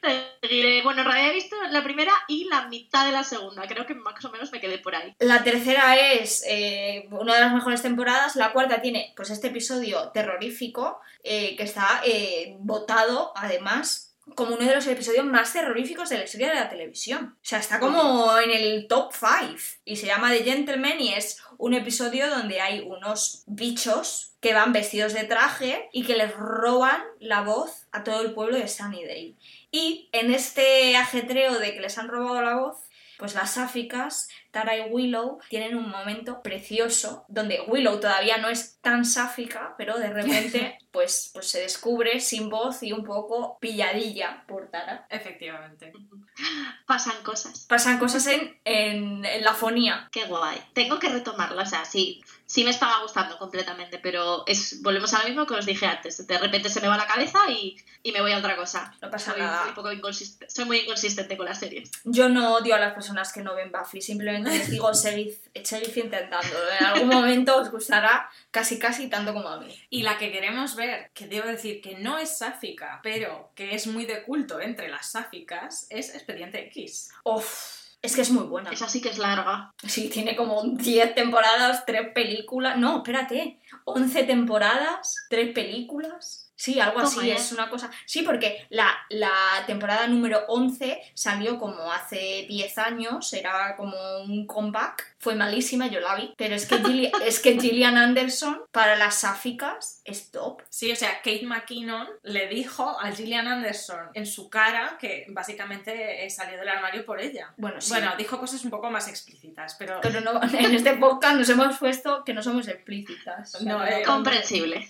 [0.82, 3.66] Bueno, en realidad he visto la primera y la mitad de la segunda.
[3.68, 5.14] Creo que más o menos me quedé por ahí.
[5.20, 8.34] La tercera es eh, una de las mejores temporadas.
[8.34, 14.66] La cuarta tiene pues este episodio terrorífico eh, que está eh, votado además como uno
[14.66, 17.36] de los episodios más terroríficos de la historia de la televisión.
[17.36, 21.42] O sea, está como en el top 5 y se llama The Gentleman y es
[21.58, 27.00] un episodio donde hay unos bichos que van vestidos de traje y que les roban
[27.20, 29.36] la voz a todo el pueblo de Sunnydale.
[29.70, 32.76] Y en este ajetreo de que les han robado la voz,
[33.18, 38.78] pues las sáficas, Tara y Willow, tienen un momento precioso donde Willow todavía no es
[38.80, 44.44] tan sáfica, pero de repente pues, pues se descubre sin voz y un poco pilladilla
[44.46, 45.06] por Tara.
[45.10, 45.92] Efectivamente.
[46.86, 47.66] Pasan cosas.
[47.68, 50.08] Pasan cosas en, en, en la fonía.
[50.12, 50.58] Qué guay.
[50.72, 51.62] Tengo que retomarla.
[51.62, 52.22] O sea, sí,
[52.52, 56.26] sí me estaba gustando completamente, pero es volvemos a lo mismo que os dije antes.
[56.26, 58.94] De repente se me va la cabeza y, y me voy a otra cosa.
[59.00, 59.74] No pasa soy, nada.
[59.74, 61.90] poco soy muy inconsistente con las series.
[62.04, 65.32] Yo no odio a las personas que no ven Buffy, simplemente les digo, seguid,
[65.64, 66.54] seguid intentando.
[66.78, 69.74] En algún momento os gustará casi casi tanto como a mí.
[69.88, 73.86] Y la que queremos ver, que debo decir que no es sáfica, pero que es
[73.86, 77.12] muy de culto entre las sáficas, es Expediente X.
[77.24, 78.70] Uf, es que es muy buena.
[78.70, 79.72] Esa sí que es larga.
[79.86, 82.76] Sí, tiene como 10 temporadas, 3 películas.
[82.76, 83.60] No, espérate.
[83.84, 86.51] 11 temporadas, 3 películas.
[86.62, 87.90] Sí, algo así, es una cosa.
[88.06, 89.32] Sí, porque la, la
[89.66, 95.16] temporada número 11 salió como hace 10 años, era como un comeback.
[95.18, 96.32] Fue malísima, yo la vi.
[96.38, 100.62] Pero es que, Gilli- es que Gillian Anderson, para las sáficas, es top.
[100.68, 106.24] Sí, o sea, Kate McKinnon le dijo a Gillian Anderson en su cara que básicamente
[106.24, 107.52] eh, salió del armario por ella.
[107.56, 107.90] Bueno, sí.
[107.90, 111.76] Bueno, dijo cosas un poco más explícitas, pero pero no, en este podcast nos hemos
[111.78, 113.60] puesto que no somos explícitas.
[113.62, 114.88] No, no- eh, Comprensible.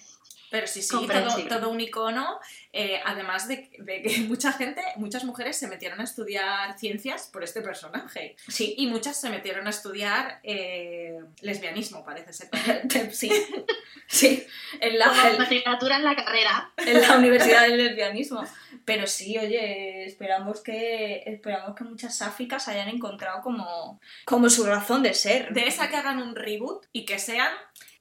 [0.52, 0.88] Pero sí, sí,
[1.48, 2.38] todo, un icono,
[2.72, 7.42] eh, además de, de que mucha gente, muchas mujeres se metieron a estudiar ciencias por
[7.42, 8.36] este personaje.
[8.48, 12.48] Sí, Y muchas se metieron a estudiar eh, lesbianismo, parece ser.
[13.12, 13.30] sí.
[14.08, 14.46] Sí,
[14.80, 16.70] en la, Como en- asignatura en la carrera.
[16.76, 18.44] en la Universidad del Lesbianismo.
[18.84, 25.02] Pero sí, oye, esperamos que esperamos que muchas sáficas hayan encontrado como, como su razón
[25.02, 25.54] de ser.
[25.54, 27.52] De esa que hagan un reboot y que sean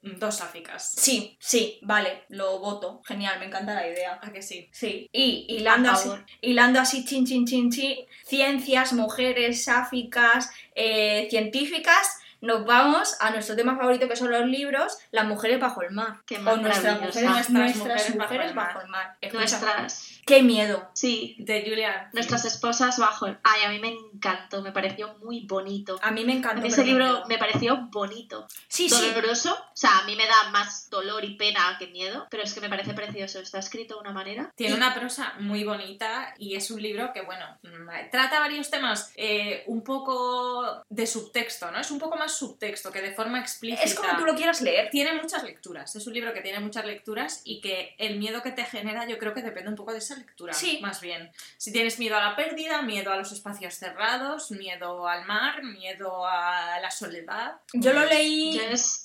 [0.01, 0.93] dos sáficas.
[0.97, 3.01] Sí, sí, vale, lo voto.
[3.05, 4.19] Genial, me encanta la idea.
[4.21, 4.69] ¿A que sí?
[4.71, 6.09] Sí, y hilando así,
[6.41, 13.55] hilando así, chin, chin, chin, chin, ciencias, mujeres, sáficas, eh, científicas, nos vamos a nuestro
[13.55, 16.21] tema favorito que son los libros, Las mujeres bajo el mar.
[16.25, 19.17] Qué o nuestras mujeres, Nuestras nuestras mujeres mujeres, bajo el bajo el mar.
[19.31, 20.89] Nuestras, Qué miedo.
[20.93, 22.10] sí, De Julia.
[22.13, 23.25] nuestras esposas bajo.
[23.43, 25.99] Ay, a mí me encantó, me pareció muy bonito.
[26.01, 26.62] A mí me A encantó.
[26.62, 28.47] mí ese libro me pareció bonito.
[28.67, 28.95] Sí, sí.
[29.10, 32.53] Doloroso, o sea, a mí me da más dolor y pena que miedo, pero es
[32.53, 33.39] que me parece precioso.
[33.39, 34.51] Está escrito de una manera.
[34.55, 39.12] Tiene una prosa muy bonita y es un libro que, bueno, mm, trata varios temas
[39.15, 41.79] eh, un poco de subtexto, ¿no?
[41.79, 43.84] Es un poco más subtexto que de forma explícita.
[43.84, 44.89] Es como tú lo quieras leer.
[44.91, 48.51] Tiene muchas lecturas, es un libro que tiene muchas lecturas y que el miedo que
[48.51, 50.80] te genera yo creo que depende un poco de esa lectura, Sí.
[50.82, 51.32] más bien.
[51.58, 56.26] Si tienes miedo a la pérdida, miedo a los espacios cerrados, miedo al mar, miedo
[56.28, 57.53] a la soledad.
[57.74, 58.59] Yo lo leí.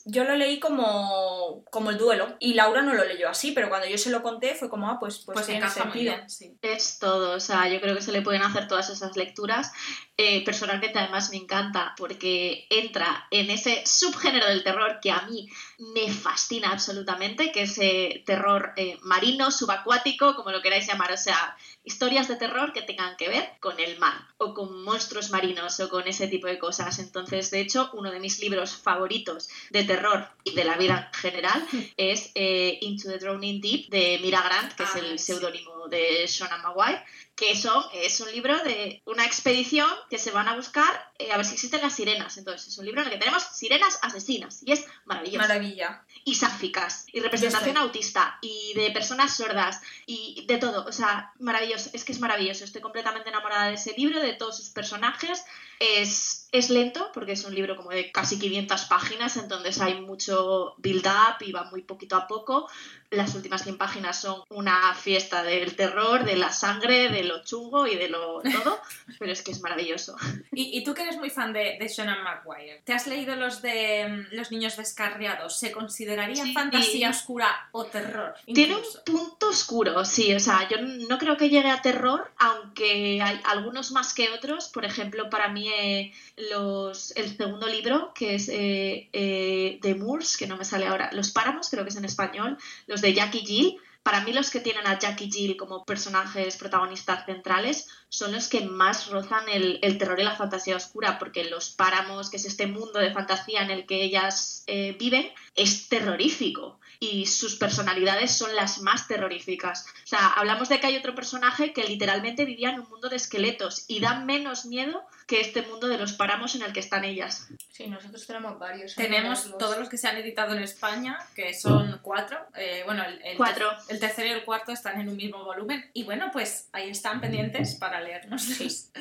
[0.05, 3.87] Yo lo leí como, como el duelo y Laura no lo leyó así, pero cuando
[3.89, 6.15] yo se lo conté fue como, ah, pues, pues, Pues tiene encaja muy sentido.
[6.17, 6.57] bien, sí.
[6.63, 9.73] Es todo, o sea, yo creo que se le pueden hacer todas esas lecturas.
[10.19, 15.47] Eh, personalmente, además, me encanta porque entra en ese subgénero del terror que a mí
[15.79, 21.17] me fascina absolutamente, que es eh, terror eh, marino, subacuático, como lo queráis llamar, o
[21.17, 25.79] sea, historias de terror que tengan que ver con el mar o con monstruos marinos
[25.81, 26.99] o con ese tipo de cosas.
[26.99, 31.19] Entonces, de hecho, uno de mis libros favoritos de terror y de la vida en
[31.21, 31.67] general
[31.97, 35.33] es eh, Into the Drowning Deep de Mira Grant, que es Ah, el sí.
[35.33, 37.03] seudónimo de Shona Maguire,
[37.37, 41.37] que son, es un libro de una expedición que se van a buscar eh, a
[41.37, 42.39] ver si existen las sirenas.
[42.39, 45.47] Entonces, es un libro en el que tenemos sirenas asesinas y es maravilloso.
[45.47, 46.03] Maravilla.
[46.25, 51.91] y sáficas y representación autista y de personas sordas y de todo, o sea, maravilloso,
[51.93, 55.45] es que es maravilloso, estoy completamente enamorada de ese libro, de todos sus personajes,
[55.79, 60.75] es, es lento porque es un libro como de casi 500 páginas, entonces hay mucho
[60.79, 62.69] build up y va muy poquito a poco,
[63.11, 67.87] las últimas 100 páginas son una fiesta del terror, de la sangre, de lo chungo
[67.87, 68.81] y de lo todo,
[69.19, 70.17] pero es que es maravilloso.
[70.53, 73.63] Y, y tú que eres muy fan de, de Shonan Maguire, ¿te has leído los
[73.63, 75.59] de mm, Los Niños Descarriados?
[75.59, 76.53] ¿Se consideraría Sí.
[76.53, 78.35] fantasía oscura o terror?
[78.47, 83.21] Tiene un punto oscuro, sí, o sea, yo no creo que llegue a terror, aunque
[83.23, 84.69] hay algunos más que otros.
[84.69, 86.13] Por ejemplo, para mí eh,
[86.51, 91.11] los, el segundo libro, que es eh, eh, The Moors, que no me sale ahora,
[91.13, 93.77] Los Páramos, creo que es en español, los de Jackie Jill.
[94.03, 98.61] Para mí los que tienen a Jackie Jill como personajes protagonistas centrales son los que
[98.61, 102.69] más rozan el, el terror y la fantasía oscura, porque Los Páramos, que es este
[102.69, 108.55] mundo de fantasía en el que ellas eh, viven, es terrorífico y sus personalidades son
[108.55, 109.87] las más terroríficas.
[110.05, 113.17] O sea, hablamos de que hay otro personaje que literalmente vivía en un mundo de
[113.17, 117.05] esqueletos y da menos miedo que este mundo de los páramos en el que están
[117.05, 117.49] ellas.
[117.73, 118.95] Sí, nosotros tenemos varios.
[118.95, 122.39] Tenemos los- todos los que se han editado en España, que son cuatro.
[122.55, 123.69] Eh, bueno, el, el Cuatro.
[123.71, 125.91] ter- el tercero y el cuarto están en un mismo volumen.
[125.95, 128.47] Y bueno, pues ahí están pendientes para leernos.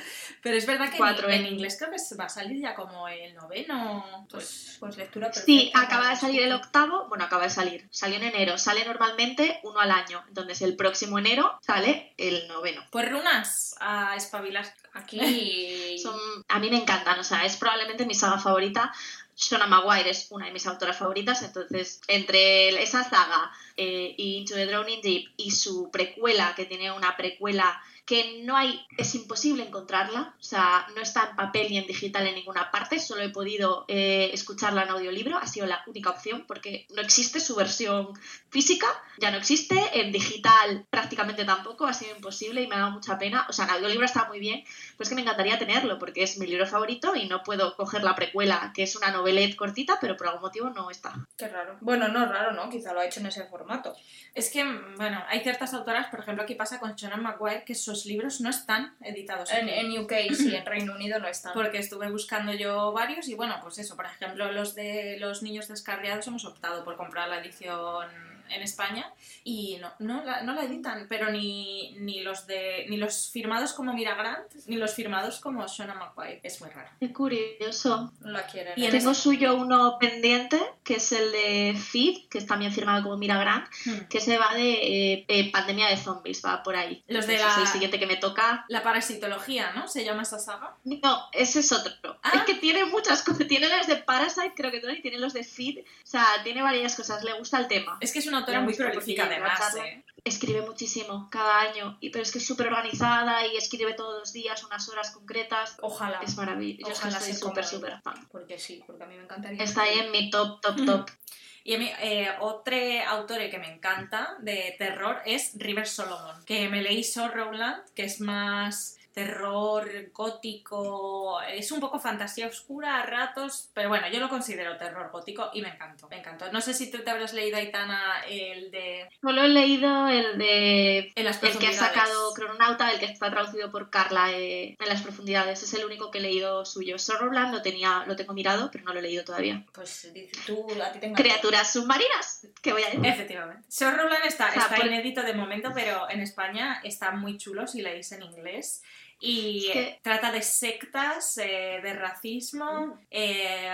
[0.42, 1.50] Pero es verdad que en- Cuatro, en, ¿eh?
[1.50, 4.26] inglés creo que se va a salir ya como el noveno.
[4.30, 5.46] Pues, Pues, pues lectura perfecta.
[5.46, 9.60] Sí, acaba de salir el octavo, bueno, acaba de salir, salió en enero, sale normalmente
[9.64, 12.84] uno al año, entonces el próximo enero sale el noveno.
[12.92, 14.66] pues runas a espabilar.
[14.96, 16.00] Aquí.
[16.02, 18.92] Son, a mí me encantan, o sea, es probablemente mi saga favorita.
[19.38, 24.56] Shona Maguire es una de mis autoras favoritas, entonces entre esa saga eh, y Into
[24.56, 29.64] the Drowning Deep y su precuela, que tiene una precuela que no hay, es imposible
[29.64, 33.30] encontrarla, o sea, no está en papel ni en digital en ninguna parte, solo he
[33.30, 38.10] podido eh, escucharla en audiolibro, ha sido la única opción porque no existe su versión
[38.50, 38.88] física,
[39.18, 43.18] ya no existe, en digital prácticamente tampoco, ha sido imposible y me ha dado mucha
[43.18, 44.64] pena, o sea, en audiolibro está muy bien,
[44.98, 48.16] pues que me encantaría tenerlo porque es mi libro favorito y no puedo coger la
[48.16, 51.14] precuela, que es una novelette cortita, pero por algún motivo no está.
[51.38, 51.78] Qué raro.
[51.82, 52.70] Bueno, no es raro, ¿no?
[52.70, 53.96] Quizá lo ha hecho en ese formato.
[54.36, 54.64] Es que,
[54.98, 58.50] bueno, hay ciertas autoras, por ejemplo, aquí pasa con Shonan Maguire, que sus libros no
[58.50, 59.96] están editados En, aquí.
[59.96, 61.54] en UK, sí, en Reino Unido no están.
[61.54, 65.68] Porque estuve buscando yo varios y bueno, pues eso, por ejemplo, los de los niños
[65.68, 68.08] descarriados hemos optado por comprar la edición
[68.50, 69.12] en España
[69.44, 73.74] y no, no, la, no la editan, pero ni, ni los de ni los firmados
[73.74, 76.40] como Mira Grant ni los firmados como Shona McQuaid.
[76.44, 76.90] Es muy raro.
[77.00, 78.12] Qué curioso.
[78.22, 78.74] La quieren.
[78.78, 78.92] Y en.
[78.92, 83.18] Tengo ese- suyo uno pendiente, que es el de Feed, que es también firmado como
[83.18, 83.68] Mira Grant,
[84.10, 87.04] que se va de eh, eh, pandemia de zombies, va por ahí.
[87.08, 88.66] Los de la- Es el siguiente que me toca.
[88.70, 89.88] La parasitología, ¿no?
[89.88, 90.76] Se llama esa saga.
[90.84, 92.18] No, ese es otro.
[92.24, 92.32] Ah.
[92.36, 93.48] Es que tiene muchas cosas.
[93.48, 95.80] Tiene los de Parasite, creo que y tiene los de Feed.
[95.80, 97.24] O sea, tiene varias cosas.
[97.24, 97.98] Le gusta el tema.
[98.02, 100.04] Es que es una autora Me muy prolífica además, ¿eh?
[100.24, 104.34] Escribe muchísimo cada año, y, pero es que es súper organizada y escribe todos los
[104.34, 105.78] días unas horas concretas.
[105.82, 106.20] Ojalá.
[106.24, 106.90] Es maravilloso.
[106.90, 108.28] Yo Ojalá soy sea como súper, súper fan.
[108.32, 109.64] Porque sí, porque a mí me encantaría.
[109.64, 111.10] Está ahí en mi top, top, top.
[111.68, 112.76] Y a mí, eh, otro
[113.08, 118.22] autor que me encanta de terror es River Solomon, que me leí Sorrowland, que es
[118.22, 124.76] más terror gótico, es un poco fantasía oscura a ratos, pero bueno, yo lo considero
[124.78, 126.52] terror gótico y me encantó, me encantó.
[126.52, 129.08] No sé si tú te habrás leído, Aitana, el de...
[129.22, 131.14] Solo he leído el de...
[131.16, 134.90] En las El que ha sacado Crononauta, el que está traducido por Carla eh, en
[134.90, 135.64] las profundidades.
[135.64, 137.00] Es el único que he leído suyo.
[137.00, 139.66] Sorrowland lo, tenía, lo tengo mirado, pero no lo he leído todavía.
[139.74, 140.12] Pues
[140.46, 141.24] tú, a ti te encanta.
[141.24, 143.06] Criaturas submarinas, ¿qué voy a decir?
[143.06, 143.64] Efectivamente.
[143.70, 147.66] Sorrowland está, O sea, está por- inédito de momento, pero en España está muy chulo
[147.66, 148.84] si leéis en inglés.
[149.28, 153.00] Y Es que- trata de sectas, eh, de racismo.
[153.10, 153.70] eh,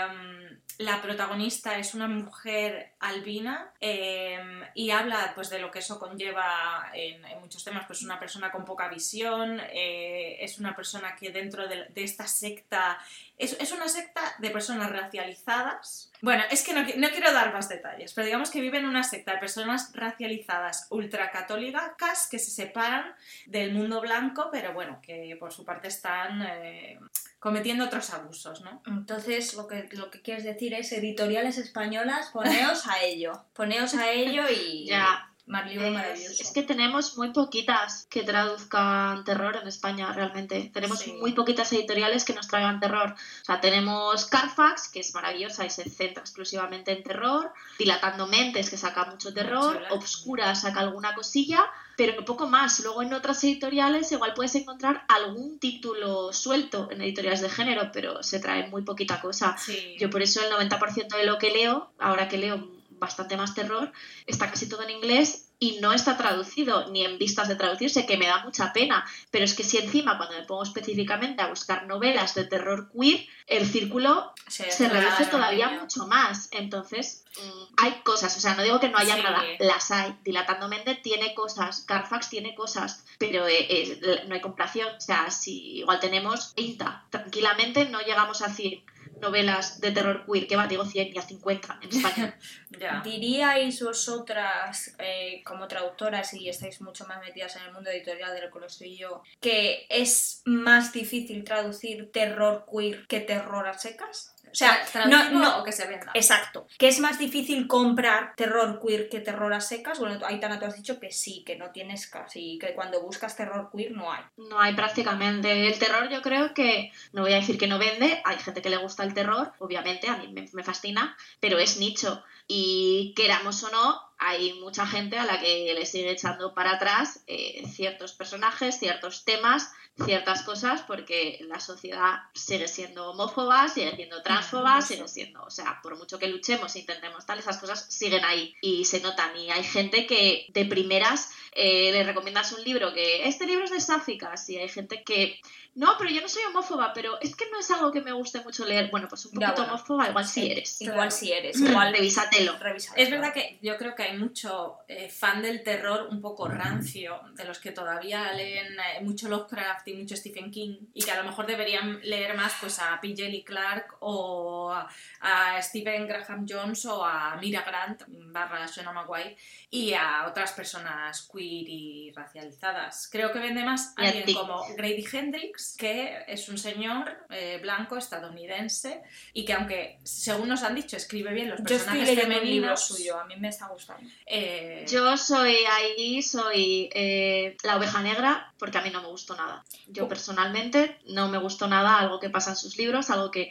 [0.81, 4.39] la protagonista es una mujer albina eh,
[4.73, 7.85] y habla pues, de lo que eso conlleva en, muchos temas.
[7.85, 12.97] Pues una persona con poca visión, eh, es una persona que dentro de, esta secta
[13.37, 16.11] es, es una secta de personas racializadas.
[16.21, 19.03] Bueno, es que no, no quiero dar más detalles, pero digamos que viven en una
[19.03, 23.13] secta de personas racializadas ultracatólicas que se separan
[23.45, 26.99] del mundo blanco, pero bueno, que por su parte están eh,
[27.41, 28.81] cometiendo otros abusos, ¿no?
[28.85, 33.33] Entonces, lo que, lo que quieres decir es editoriales españolas, poneos a ello.
[33.53, 35.27] Poneos a ello y Ya.
[35.67, 36.43] libro Es, maravilloso.
[36.43, 40.69] es que tenemos muy poquitas que traduzcan terror en España, realmente.
[40.71, 41.13] Tenemos Sí.
[41.13, 43.15] muy poquitas editoriales que nos traigan terror.
[43.41, 47.51] O sea, tenemos Carfax, que es maravillosa y se centra exclusivamente en terror.
[47.79, 49.81] Dilatando Mentes, que saca mucho terror.
[49.89, 51.65] Obscura saca alguna cosilla,
[52.01, 52.79] pero poco más.
[52.79, 58.23] Luego en otras editoriales igual puedes encontrar algún título suelto en editoriales de género, pero
[58.23, 59.55] se trae muy poquita cosa.
[59.55, 59.97] Sí.
[59.99, 63.91] Yo por eso el 90% de lo que leo, ahora que leo bastante más terror,
[64.25, 68.17] está casi todo en inglés y no está traducido ni en vistas de traducirse, que
[68.17, 69.05] me da mucha pena.
[69.29, 73.27] Pero es que si encima cuando me pongo específicamente a buscar novelas de terror queer,
[73.45, 76.49] el círculo se reduce todavía mucho más.
[76.51, 79.21] Entonces, mm, hay cosas, o sea, no digo que no haya Sí.
[79.21, 80.17] nada, las hay.
[80.23, 84.95] Dilatando Mente tiene cosas, Carfax tiene cosas, pero eh, eh, no hay comparación.
[84.95, 88.83] O sea, si igual tenemos 30, tranquilamente no llegamos a 100
[89.21, 92.39] novelas de terror queer, que va, digo 100 y a 50 en España.
[92.79, 93.01] Ya.
[93.03, 98.41] ¿Diríais vosotras, eh, como traductoras y estáis mucho más metidas en el mundo editorial de
[98.41, 103.77] lo que lo soy yo, que es más difícil traducir terror queer que terror a
[103.77, 104.33] secas?
[104.51, 106.11] O sea, no, ¿Traducido no, o que se venda.
[106.13, 106.67] Exacto.
[106.77, 109.99] Que es más difícil comprar terror queer que terror a secas.
[109.99, 113.69] Bueno, Aitana, tú has dicho que sí, que no tienes casi, que cuando buscas terror
[113.73, 114.23] queer no hay.
[114.37, 115.67] No hay prácticamente.
[115.67, 118.69] El terror yo creo que, no voy a decir que no vende, hay gente que
[118.69, 122.23] le gusta el terror, obviamente, a mí me, me fascina, pero es nicho.
[122.47, 127.23] Y queramos o no, hay mucha gente a la que le sigue echando para atrás
[127.25, 129.71] eh, ciertos personajes, ciertos temas,
[130.05, 135.79] ciertas cosas, porque la sociedad sigue siendo homófoba, sigue siendo transfoba, sigue siendo, o sea,
[135.81, 139.35] por mucho que luchemos e intentemos tal, esas cosas siguen ahí y se notan.
[139.37, 143.71] Y hay gente que de primeras eh, le recomiendas un libro que este libro es
[143.71, 145.39] de sáficas y hay gente que
[145.73, 148.41] no, pero yo no soy homófoba, pero es que no es algo que me guste
[148.41, 148.89] mucho leer.
[148.91, 149.73] Bueno, pues un Ya, poquito bueno.
[149.75, 150.81] homófoba igual sí eres.
[150.81, 151.11] Igual Claro.
[151.11, 152.57] si eres, igual Revísatelo.
[152.59, 152.93] revisa.
[152.97, 157.21] Es verdad que yo creo que hay mucho eh, fan del terror un poco rancio,
[157.35, 161.17] de los que todavía leen eh, mucho Lovecraft y mucho Stephen King, y que a
[161.17, 163.09] lo mejor deberían leer más pues a P.
[163.09, 164.89] Lee Clark o a,
[165.21, 169.37] a Stephen Graham Jones o a Mira Grant barra Shona White
[169.69, 173.07] y a otras personas queer y racializadas.
[173.11, 177.97] Creo que vende más a alguien como Grady Hendrix, que es un señor eh, blanco
[177.97, 179.01] estadounidense
[179.33, 183.35] y que aunque, según nos han dicho, escribe bien los personajes femeninos, suyo, a mí
[183.37, 184.00] me está gustando.
[184.25, 189.35] Eh, Yo soy ahí, soy eh, la oveja negra, porque a mí no me gustó
[189.35, 189.63] nada.
[189.87, 193.49] Yo personalmente no me gustó nada algo que pasa en sus libros, algo que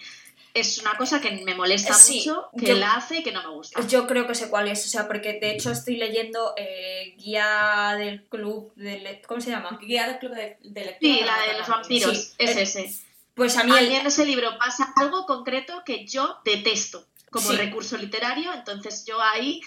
[0.53, 3.41] es una cosa que me molesta Sí, mucho, que yo- él hace y que no
[3.43, 3.87] me gusta.
[3.87, 7.95] Yo creo que sé cuál es, o sea, porque de hecho estoy leyendo eh, Guía
[7.97, 9.23] del Club de...
[9.29, 9.79] ¿Cómo se llama?
[9.81, 11.15] guía del club de, de lectura.
[11.15, 12.95] Sí, la de los vampiros, Sí, es eh, ese.
[13.35, 17.57] Pues a mí el- en ese libro pasa algo concreto que yo detesto como Sí.
[17.57, 19.61] recurso literario, entonces yo ahí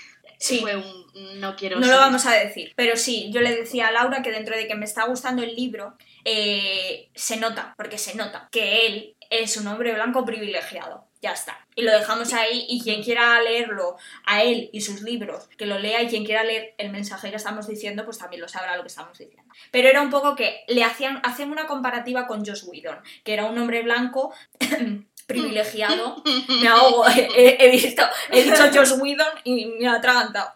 [0.44, 0.60] Sí.
[0.60, 1.04] fue un
[1.40, 4.32] no quiero No lo vamos a decir, pero sí, yo le decía a Laura que
[4.32, 8.88] dentro de que me está gustando el libro, eh, se nota, porque se nota que
[8.88, 11.08] él es un hombre blanco privilegiado.
[11.22, 11.66] Ya está.
[11.74, 15.80] Y lo dejamos ahí y quien quiera leerlo a él y sus libros, que lo
[15.80, 18.84] lea y quien quiera leer el mensaje que estamos diciendo, pues también lo sabrá lo
[18.84, 19.54] que estamos diciendo.
[19.72, 23.46] Pero era un poco que le hacían, hacían una comparativa con Josh Whedon, que era
[23.46, 24.34] un hombre blanco
[25.26, 26.22] privilegiado.
[26.62, 30.54] Me ahogo, he, he visto, he dicho Josh Whedon y me ha atragantado.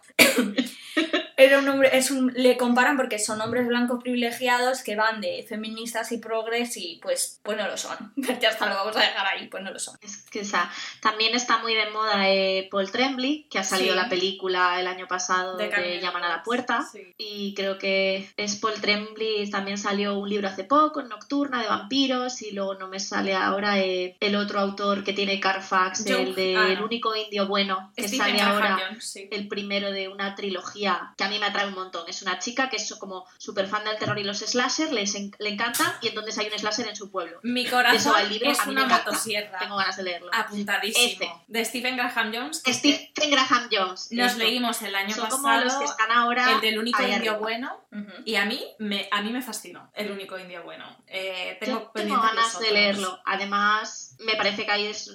[1.40, 5.46] Era un hombre, es un, le comparan porque son hombres blancos privilegiados que van de
[5.48, 8.12] feministas y progres y pues, pues no lo son.
[8.42, 9.96] ya está, lo vamos a dejar ahí, pues no lo son.
[10.02, 10.70] Es que esa,
[11.02, 14.00] también está muy de moda eh, Paul Tremblay, que ha salido Sí.
[14.00, 16.84] la película el año pasado De de, Llaman a la Puerta.
[16.92, 17.14] sí.
[17.18, 22.42] Y creo que es Paul Tremblay, también salió un libro hace poco, Nocturna, de vampiros,
[22.42, 26.36] y luego no me sale ahora eh, el otro autor que tiene Carfax, Joe- el
[26.36, 26.68] de ah, no.
[26.70, 29.28] El único indio bueno, que Stephen sale ahora sí.
[29.32, 32.04] el primero de una trilogía que a mí me atrae un montón.
[32.08, 35.32] Es una chica que es como súper fan del terror y los slasher, les en-
[35.40, 37.40] le encantan y entonces hay un slasher en su pueblo.
[37.44, 39.60] Mi Eso corazón libro, es a mí una me motosierra.
[39.60, 40.30] Tengo ganas de leerlo.
[40.34, 41.06] Apuntadísimo.
[41.06, 41.32] Este.
[41.48, 42.62] De Stephen Graham Jones.
[42.64, 44.08] que Stephen Graham Jones.
[44.12, 44.40] Nos esto.
[44.44, 46.52] leímos el año Son pasado como los que están ahora.
[46.54, 47.38] el del único indio arriba.
[47.38, 47.82] bueno.
[48.26, 50.86] Y a mí me, a mí me fascinó el único indio bueno.
[51.08, 53.20] Eh, tengo Yo tengo ganas de leerlo.
[53.26, 55.08] Además, me parece que ahí es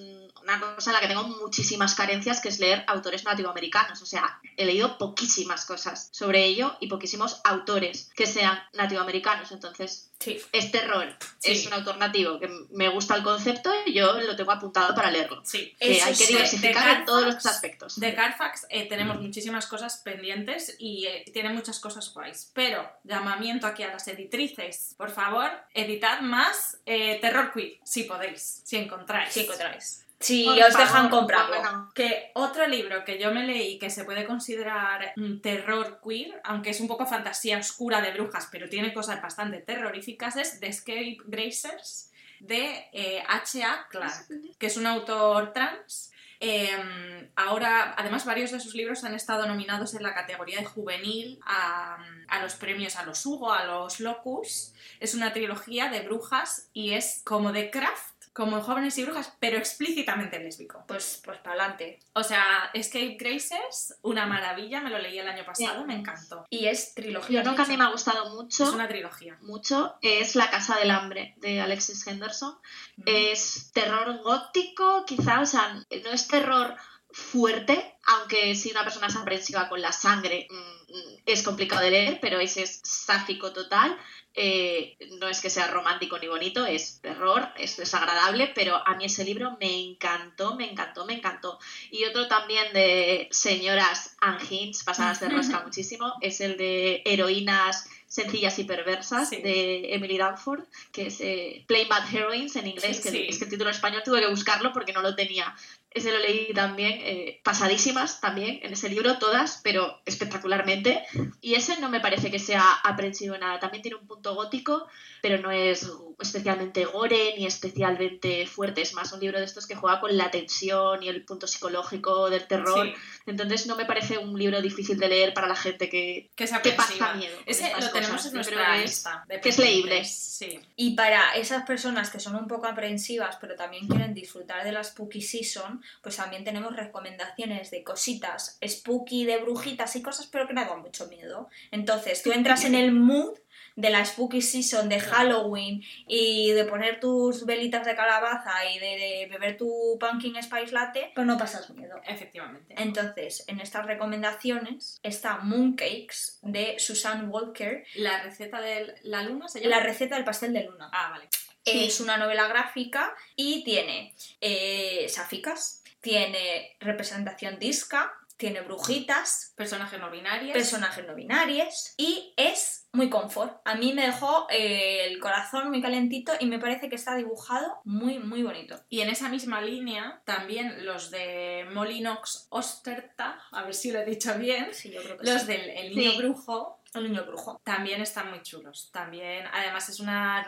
[0.43, 4.03] una cosa en la que tengo muchísimas carencias, que es leer autores nativoamericanos.
[4.03, 9.53] O sea, he leído poquísimas cosas sobre ello y poquísimos autores que sean nativoamericanos.
[9.53, 10.41] Entonces, Sí.
[10.53, 11.16] es terror.
[11.39, 11.53] Sí.
[11.53, 15.11] Es un autor nativo que me gusta el concepto y yo lo tengo apuntado para
[15.11, 15.43] leerlo.
[15.45, 15.74] Sí.
[15.80, 17.99] Que Eso hay que sí, diversificar en todos los aspectos.
[17.99, 22.51] De Carfax eh, tenemos muchísimas cosas pendientes y eh, tiene muchas cosas guays.
[22.55, 28.62] Pero, llamamiento aquí a las editrices, por favor, editad más eh, terror queer, si podéis,
[28.64, 29.33] si encontráis.
[29.33, 30.05] Si encontráis.
[30.22, 31.58] Si Por os dejan comprarlo.
[31.58, 31.92] bueno.
[31.94, 36.70] Que otro libro que yo me leí que se puede considerar mm, terror queer, aunque
[36.70, 41.18] es un poco fantasía oscura de brujas, pero tiene cosas bastante terroríficas, es The Escape
[41.26, 42.10] Gracers
[42.40, 43.88] de eh, H.A.
[43.88, 44.26] Clark,
[44.58, 46.12] que es un autor trans.
[46.40, 51.38] Eh, ahora, además, varios de sus libros han estado nominados en la categoría de juvenil
[51.46, 54.72] a, a los premios a los Hugo, a los Locus.
[54.98, 59.33] Es una trilogía de brujas y es como de craft, como en Jóvenes y Brujas,
[59.39, 60.85] pero explícitamente lésbico.
[60.89, 62.01] Pues, pues para adelante.
[62.14, 66.47] O sea, Escape Graces, una maravilla, me lo leí el año pasado, me encantó.
[66.49, 67.43] Y es trilogía.
[67.43, 68.64] Yo no que a mí me ha gustado mucho.
[68.64, 69.37] Es una trilogía.
[69.43, 72.57] mucho es La Casa del Hambre de Alexis Henderson.
[73.05, 76.76] Es terror gótico, quizá, o sea, no es terror
[77.12, 81.91] fuerte, aunque si una persona es aprensiva con la sangre mm, mm, es complicado de
[81.91, 83.97] leer, pero ese es sáfico total.
[84.35, 89.05] Eh, no es que sea romántico ni bonito, es terror, es desagradable, pero a mí
[89.05, 91.59] ese libro me encantó, me encantó, me encantó.
[91.91, 98.59] Y otro también de señoras Angins, pasadas de rosca muchísimo, es el de heroínas sencillas
[98.59, 99.37] y perversas Sí.
[99.43, 103.26] de Emily Dunford, que es eh, Plain Bad Heroines en inglés, Sí, que sí.
[103.28, 105.55] es que el título en español tuve que buscarlo porque no lo tenía.
[105.95, 111.05] Ese lo leí también, eh, pasadísimas también en ese libro, todas, pero espectacularmente.
[111.40, 113.61] Y ese no me parece que sea aprensivo nada.
[113.61, 114.86] También tiene un punto gótico,
[115.20, 115.88] pero no es
[116.18, 118.82] especialmente gore ni especialmente fuerte.
[118.82, 122.30] Es más un libro de estos que juega con la tensión y el punto psicológico
[122.30, 122.86] del terror.
[122.86, 122.95] Sí,
[123.26, 126.53] Entonces no me parece un libro difícil de leer para la gente que, que es
[126.62, 127.36] que pasa miedo.
[127.47, 128.26] Ese lo tenemos cosas.
[128.26, 129.26] en nuestra lista.
[129.43, 130.05] que es leíble.
[130.05, 130.61] Sí.
[130.76, 134.82] Y para esas personas que son un poco aprensivas, pero también quieren disfrutar de la
[134.82, 140.55] Spooky Season, pues también tenemos recomendaciones de cositas spooky, de brujitas y cosas, pero que
[140.55, 141.49] no dan mucho miedo.
[141.70, 143.39] Entonces, tú entras en el mood
[143.74, 148.87] de la Spooky Season, de Halloween, y de poner tus velitas de calabaza y de,
[148.87, 151.97] de beber tu pumpkin spice latte, pero no pasas miedo.
[152.07, 152.74] Efectivamente.
[152.76, 159.61] Entonces, en estas recomendaciones está Mooncakes de Susan Walker, La receta de la luna se
[159.61, 159.76] llama.
[159.76, 160.91] la receta del pastel de luna.
[160.93, 161.28] Ah, vale.
[161.64, 161.84] Sí.
[161.84, 170.10] Es una novela gráfica y tiene eh, sáficas, tiene representación disca, tiene brujitas, Personajes no
[170.10, 170.52] binarios.
[170.52, 173.60] personajes no binarios y es muy confort.
[173.64, 177.80] A mí me dejó eh, el corazón muy calentito y me parece que está dibujado
[177.84, 178.80] muy, muy bonito.
[178.88, 184.04] Y en esa misma línea, también los de Molinox Osterta, a ver si lo he
[184.04, 185.46] dicho bien, Sí, yo creo que los sí.
[185.46, 186.16] del El Niño Sí.
[186.18, 187.60] Brujo, El niño brujo.
[187.62, 188.90] también están muy chulos.
[188.92, 190.44] También, además, es una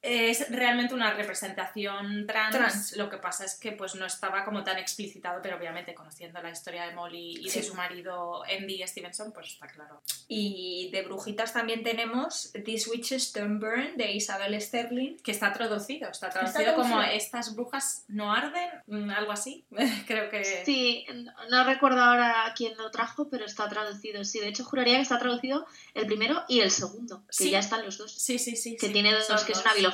[0.00, 2.54] es realmente una representación trans.
[2.56, 2.96] Trans.
[2.96, 6.50] Lo que pasa es que pues no estaba como tan explicitado, pero obviamente conociendo la
[6.50, 7.60] historia de Molly y Sí.
[7.60, 10.02] de su marido Andy Stevenson, pues está claro.
[10.28, 15.16] Y de brujitas también tenemos These Witches Don't Burn de Isabel Sterling.
[15.18, 17.16] Que está traducido, está traducido como traducido.
[17.16, 19.64] estas brujas no arden, mm, algo así.
[20.06, 21.06] Creo que Sí,
[21.50, 24.24] no- recuerdo ahora quién lo trajo, pero está traducido.
[24.24, 27.50] Sí, de hecho juraría que está traducido el primero y el segundo, que Sí.
[27.50, 28.12] ya están los dos.
[28.12, 28.76] sí, sí, sí.
[28.76, 29.87] Que sí, tiene dos, que es una biología.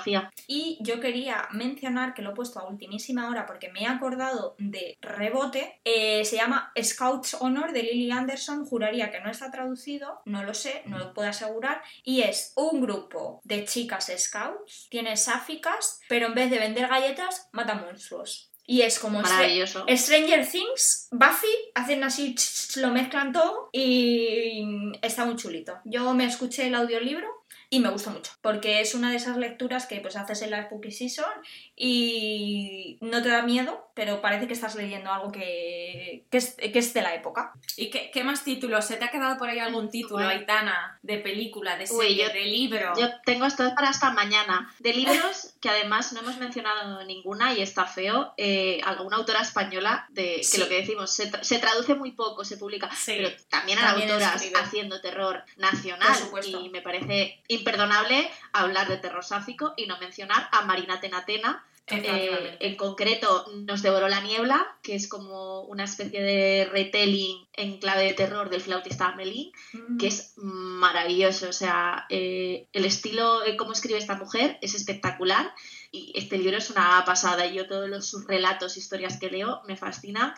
[0.47, 4.55] Y yo quería mencionar que lo he puesto a ultimísima hora porque me he acordado
[4.59, 5.80] de rebote.
[5.84, 8.64] Eh, se llama Scouts Honor de Lily Anderson.
[8.64, 11.82] Juraría que no está traducido, no lo sé, no lo puedo asegurar.
[12.03, 17.49] Y es un grupo de chicas scouts, tiene sáficas, pero en vez de vender galletas,
[17.53, 18.51] mata monstruos.
[18.66, 19.84] Y es como Maravilloso.
[19.95, 25.78] Stranger Things, Buffy, hacen así, ch- ch- lo mezclan todo y está muy chulito.
[25.84, 27.28] Yo me escuché el audiolibro
[27.70, 30.64] y me gustó mucho, porque es una de esas lecturas que pues haces en la
[30.64, 31.30] Spooky Season
[31.76, 36.78] y no te da miedo, pero parece que estás leyendo algo que, que, es, que
[36.78, 37.53] es de la época.
[37.76, 38.84] ¿Y qué, qué más títulos?
[38.84, 40.30] ¿Se te ha quedado por ahí algún título, Bueno.
[40.30, 42.92] Aitana, de película, de Uy, serie, yo- de libro?
[42.99, 44.72] Yo tengo esto para hasta mañana.
[44.80, 50.07] De libros, que además no hemos mencionado ninguna y está feo, eh, alguna autora española
[50.11, 50.59] de que Sí.
[50.59, 53.14] lo que decimos se, tra- se traduce muy poco, se publica, Sí.
[53.16, 54.61] pero también hay También autoras escribe.
[54.61, 56.61] haciendo terror nacional Por supuesto.
[56.61, 61.64] y me parece imperdonable hablar de terror sáfico y no mencionar a Marina Tenatena.
[61.87, 67.78] Eh, en concreto, Nos devoró la niebla, que es como una especie de retelling en
[67.78, 69.53] clave de terror del flautista Amelín,
[69.99, 71.49] que es maravilloso.
[71.49, 75.55] O sea, eh, el estilo, eh, cómo escribe esta mujer es espectacular
[75.93, 77.47] y este libro es una pasada.
[77.47, 80.32] Yo todos los sus relatos, historias que leo me fascinan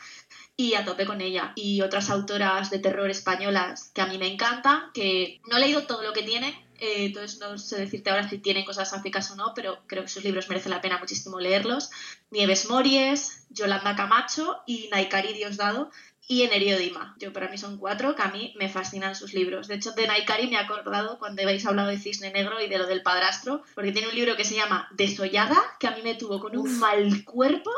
[0.57, 1.53] y a tope con ella.
[1.55, 5.87] Y otras autoras de terror españolas que a mí me encantan, que no he leído
[5.87, 6.66] todo lo que tienen.
[6.81, 10.09] Eh, entonces no sé decirte ahora si tienen cosas sáficas o no, pero creo que
[10.09, 11.91] sus libros merecen la pena muchísimo leerlos.
[12.31, 15.91] Nieves Mories, Yolanda Camacho y Naikari Diosdado,
[16.29, 17.15] y Enerio Dima.
[17.19, 19.69] Yo para mí son cuatro que a mí me fascinan sus libros.
[19.69, 22.79] De hecho, de Naikari me he acordado cuando habéis hablado de Cisne Negro y de
[22.79, 26.15] lo del padrastro, porque tiene un libro que se llama Desollada, que a mí me
[26.15, 27.71] tuvo con un mal cuerpo.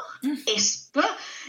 [0.47, 0.91] Es,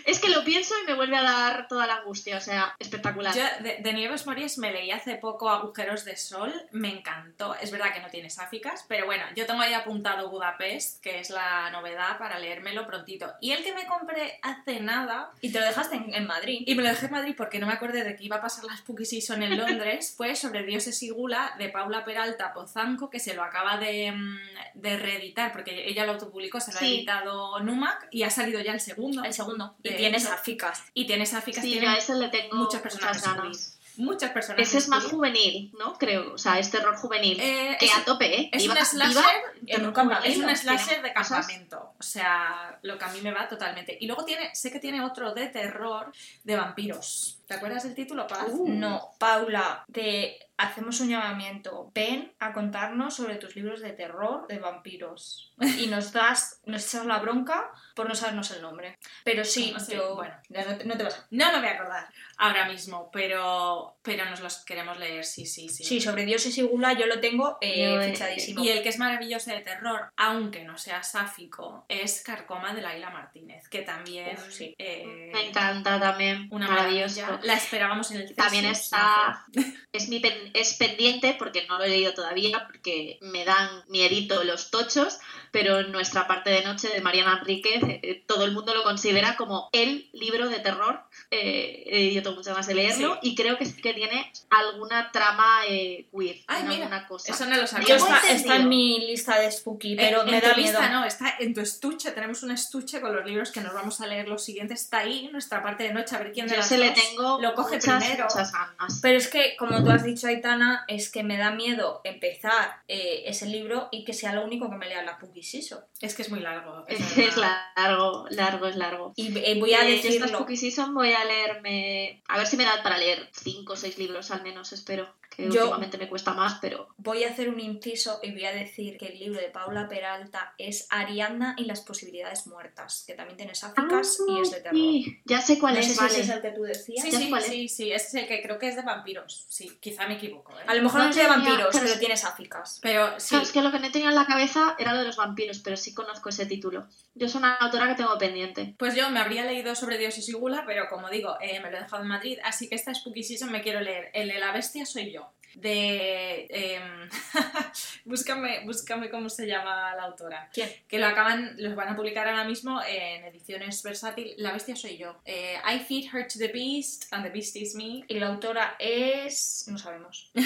[0.05, 3.33] es que lo pienso y me vuelve a dar toda la angustia, o sea, espectacular.
[3.35, 7.55] Yo de, de Nieves Mories me leí hace poco Agujeros de Sol, me encantó.
[7.55, 11.29] Es verdad que no tiene sáficas, pero bueno, yo tengo ahí apuntado Budapest, que es
[11.29, 13.31] la novedad para leérmelo prontito.
[13.41, 16.63] Y el que me compré hace nada, Y te lo dejaste en, en Madrid.
[16.65, 18.65] y me lo dejé en Madrid porque no me acordé de que iba a pasar
[18.65, 23.19] la Spooky Season en Londres, fue sobre Dioses y Gula de Paula Peralta Pozanco, que
[23.19, 24.37] se lo acaba de, mm,
[24.75, 28.73] de reeditar, porque ella lo autopublicó, se lo ha editado Numac y ha salido ya
[28.73, 29.23] el segundo.
[29.23, 29.75] El segundo.
[29.83, 30.19] Y hecho.
[30.19, 30.83] sáficas.
[30.93, 33.78] Y tiene sáficas, sí, tiene yo a ese le tengo muchos muchas personajes ganas.
[33.99, 34.61] Muchas personas.
[34.61, 35.93] Ese es más juvenil, ¿no?
[35.97, 37.39] Creo, o sea, es terror juvenil.
[37.39, 38.49] Eh, que es, a tope, ¿eh?
[38.51, 39.23] es un slasher
[39.67, 39.93] en un
[40.23, 41.93] es un slasher de campamento.
[41.99, 43.97] O sea, lo que a mí me va totalmente.
[43.99, 46.11] Y luego tiene, sé que tiene otro de terror
[46.43, 47.38] de vampiros.
[47.49, 48.45] ¿Te acuerdas del título, Paz?
[48.51, 48.69] Uh.
[48.69, 51.89] No, Paula, te hacemos un llamamiento.
[51.95, 55.51] Ven a contarnos sobre tus libros de terror de vampiros.
[55.79, 58.99] Y nos das, nos echas la bronca por no sabernos el nombre.
[59.23, 60.35] Pero sí, No bueno.
[60.49, 61.27] ya no, te, no te vas a.
[61.31, 65.67] No me voy a acordar ahora mismo, pero, pero nos los queremos leer, sí, sí,
[65.69, 65.83] sí.
[65.83, 68.63] Sí, sobre Dioses y Gula yo lo tengo eh, fichadísimo.
[68.63, 73.09] Y el que es maravilloso de terror, aunque no sea sáfico, es Carcoma de Laila
[73.09, 74.75] Martínez, que también Uf, sí.
[74.77, 77.38] eh, Me encanta también, una maravilloso.
[77.43, 79.45] La esperábamos en el También Thesis, está,
[79.91, 84.43] es mi pen- es pendiente porque no lo he leído todavía porque me dan miedito
[84.43, 85.19] los tochos,
[85.51, 89.35] pero en nuestra parte de noche de Mariana Enríquez eh, todo el mundo lo considera
[89.35, 91.01] como el libro de terror.
[91.31, 93.29] Eh, eh, yo tengo muchas ganas de leerlo Sí.
[93.31, 97.31] y creo que sí que tiene alguna trama eh, queer, Ay, en mira, alguna cosa.
[97.31, 97.95] Eso no lo sabía.
[97.95, 100.71] Está, está en mi lista de Spooky, pero en, me en da tu miedo.
[100.79, 104.01] lista no, está en tu estuche, tenemos un estuche con los libros que nos vamos
[104.01, 106.57] a leer los siguientes, está ahí, nuestra parte de noche, a ver quién de Yo
[106.57, 108.25] las se le tengo lo coge muchas, primero.
[108.25, 108.99] muchas ganas.
[109.01, 113.23] Pero es que, como tú has dicho, Aitana, es que me da miedo empezar eh,
[113.25, 115.79] ese libro y que sea lo único que me lea la Spooky Season.
[116.01, 116.85] Es que es muy largo.
[116.87, 119.13] es Es largo, largo, es largo.
[119.15, 120.27] Y eh, voy a Eh, decirlo.
[120.27, 122.21] Spooky Season voy a leerme.
[122.27, 125.13] A ver si me da para leer cinco o seis libros al menos, espero.
[125.29, 126.89] Que Yo- últimamente me cuesta más, pero.
[126.97, 130.53] Voy a hacer un inciso y voy a decir que el libro de Paula Peralta
[130.57, 134.75] es Ariadna y las posibilidades muertas, que también tiene sáficas y es de terror.
[134.75, 136.11] Sí, ya sé cuál no sé es, si vale.
[136.13, 137.03] ese es el que tú decías.
[137.05, 137.49] Sí, Ya sí, sé cuál es.
[137.49, 139.45] sí, sí, ese es el que creo que es de vampiros.
[139.49, 140.51] Sí, quizá me equivoco.
[140.59, 140.63] ¿eh?
[140.67, 142.79] A lo mejor No no es de vampiros, pero pero es- tiene sáficas.
[142.81, 145.05] Pero sí, Claro, es que lo que no tenía en la cabeza era lo de
[145.05, 146.87] los vampiros, pero sí conozco ese título.
[147.15, 148.75] Yo soy una autora que tengo pendiente.
[148.77, 151.77] pues yo me habría leído sobre Dioses y Gula, pero como digo, eh, me lo
[151.77, 154.09] he dejado en Madrid, así que esta Spooky Season me quiero leer.
[154.13, 155.18] El de la bestia soy yo.
[155.55, 156.47] De.
[156.49, 157.09] em,
[158.05, 160.49] búscame, búscame cómo se llama la autora.
[160.53, 160.69] ¿Quién?
[160.87, 164.33] Que lo acaban, los van a publicar ahora mismo en ediciones versátil.
[164.37, 165.21] La bestia soy yo.
[165.25, 168.03] Eh, I feed her to the beast and the beast is me.
[168.07, 169.65] Y la autora es.
[169.67, 170.31] no sabemos.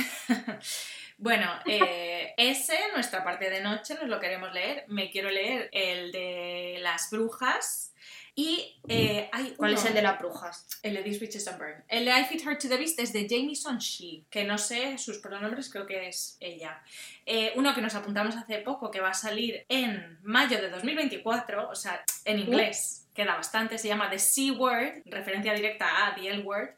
[1.18, 4.84] Bueno, eh, ese, nuestra parte de noche, nos lo queremos leer.
[4.88, 7.94] Me quiero leer el de las brujas.
[8.36, 10.66] Y eh, hay ¿Cuál uno- es el de las brujas?
[10.82, 11.84] El de These Witches Don't Burn.
[11.88, 14.98] El de I Feed Her to the Beast es de Jamieson She, que no sé
[14.98, 16.82] sus pronombres, creo que es ella.
[17.28, 21.70] Eh, uno que nos apuntamos hace poco, que va a salir en mayo de 2024,
[21.70, 23.03] o sea, en inglés.
[23.14, 26.70] Queda bastante, se llama The C Word, referencia directa a The L Word,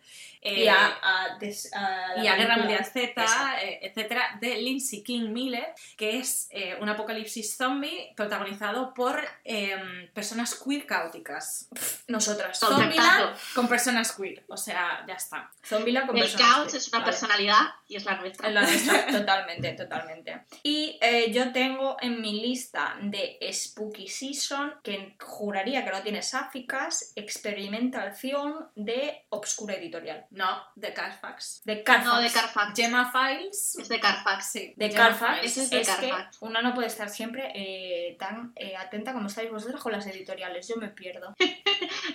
[0.45, 2.57] eh, y a, a y Guerra.
[2.57, 3.23] Mundial Z,
[3.63, 10.07] eh, etcétera, de Lindsay King Miller, que es eh, un apocalipsis zombie protagonizado por em,
[10.13, 11.67] personas queer caóticas.
[12.07, 12.59] Nosotras.
[12.59, 15.49] Zombieland con personas queer, o sea, ya está.
[15.65, 16.77] Zombila con El personas caos queer.
[16.77, 17.11] es una Vale.
[17.11, 18.47] personalidad y es la nuestra.
[18.47, 20.41] Es la nuestra, totalmente, totalmente.
[20.61, 26.21] Y eh, yo tengo en mi lista de Spooky Season, que juraría que no tiene
[26.29, 30.25] sáficas, experimentación de Obscura Editorial.
[30.31, 31.61] No, de Carfax.
[31.65, 32.05] De Carfax.
[32.05, 32.73] No, de Carfax.
[32.75, 33.75] Gemma Files.
[33.79, 34.51] Es de Carfax.
[34.51, 35.43] Sí, de Gemma Carfax.
[35.43, 36.37] Ese es de es Carfax.
[36.39, 40.05] que una no puede estar siempre eh, tan eh, atenta como estáis vosotras con las
[40.07, 40.67] editoriales.
[40.67, 41.33] Yo me pierdo.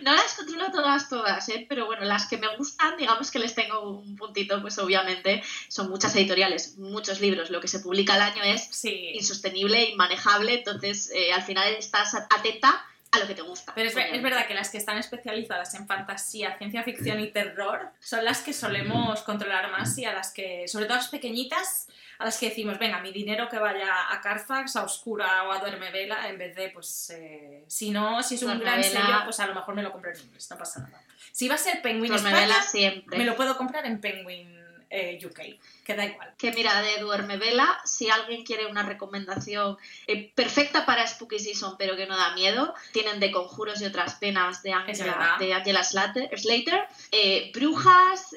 [0.02, 1.66] No las controlo todas, todas, ¿eh?
[1.68, 5.90] pero bueno, las que me gustan, digamos que les tengo un puntito, pues obviamente son
[5.90, 7.50] muchas editoriales, muchos libros.
[7.50, 9.10] Lo que se publica al año es Sí.
[9.14, 12.82] insostenible, inmanejable, entonces eh, al final estás atenta
[13.12, 13.72] a lo que te gusta.
[13.74, 17.90] Pero es, es verdad que las que están especializadas en fantasía, ciencia ficción y terror
[17.98, 21.88] son las que solemos controlar más y a las que, sobre todo las pequeñitas,
[22.18, 25.58] a las que decimos, venga, mi dinero que vaya a Carfax, a Oscura o a
[25.58, 29.00] Duerme Vela, en vez de, pues, eh, si no, si es un Duerme gran Vela.
[29.00, 31.02] sello, pues a lo mejor me lo compro en inglés, no pasa nada.
[31.32, 33.18] Si va a ser Penguin España, siempre.
[33.18, 34.59] me lo puedo comprar en Penguin
[34.90, 35.40] eh, UK,
[35.84, 36.34] que da igual.
[36.36, 39.78] Que mira, de Duerme Vela, si alguien quiere una recomendación
[40.08, 44.16] eh, perfecta para Spooky Season, pero que no da miedo, tienen de Conjuros y otras
[44.16, 48.34] penas de Angela, de Angela Slater, Slater eh, Brujas,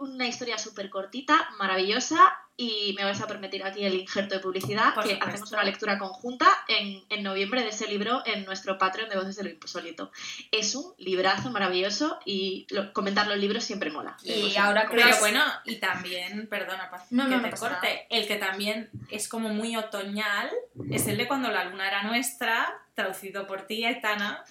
[0.00, 2.36] una historia súper cortita, maravillosa.
[2.58, 5.28] Y me vais a permitir aquí el injerto de publicidad, Por que supuesto.
[5.30, 9.36] hacemos una lectura conjunta en, en noviembre de ese libro en nuestro Patreon de Voces
[9.36, 10.10] de lo.
[10.50, 14.16] Es un librazo maravilloso y lo- comentar los libros siempre mola.
[14.22, 18.06] Y ahora creo- Pero bueno, y también, perdona, Paz, No, que no, no te corte,
[18.08, 20.50] el que también es como muy otoñal
[20.90, 24.42] es el de Cuando la luna era nuestra, traducido por ti, Aitana,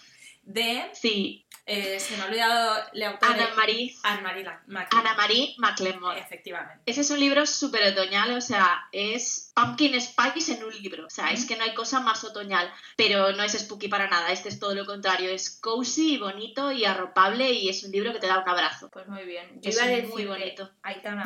[0.44, 5.00] de, Sí, eh, se me ha olvidado el autor de- Ana Marie, La- Macleod.
[5.02, 6.20] Ana Marie McLemore.
[6.20, 6.84] Efectivamente.
[6.86, 11.08] Ese es un libro súper otoñal, o sea, es Pumpkin Spice en un libro.
[11.08, 14.32] O sea, es que no hay cosa más otoñal, pero no es spooky para nada.
[14.32, 15.30] Este es todo lo contrario.
[15.32, 18.90] Es cozy y bonito y arropable y es un libro que te da un abrazo.
[18.92, 19.60] Pues muy bien.
[19.62, 20.70] Yo Es iba a decir muy bonito.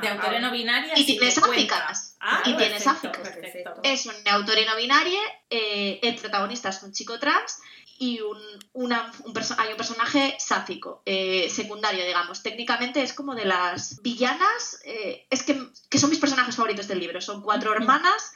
[0.02, 0.94] De autora no binaria.
[0.96, 1.76] Y sí tiene que cuenta.
[1.78, 2.16] sáficas.
[2.22, 3.30] Ah, Y tiene perfecto, sáficas.
[3.30, 3.74] perfecto.
[3.84, 5.20] Es un autor no binario,
[5.50, 7.60] eh, el protagonista es un chico trans
[8.00, 8.38] y un,
[8.74, 12.42] una- un perso- hay un personaje sáfico, eh, secundario, digamos.
[12.42, 17.00] Técnicamente es como de las villanas, eh, es que, que son mis personajes favoritos del
[17.00, 17.20] libro.
[17.22, 18.32] Son cuatro hermanas,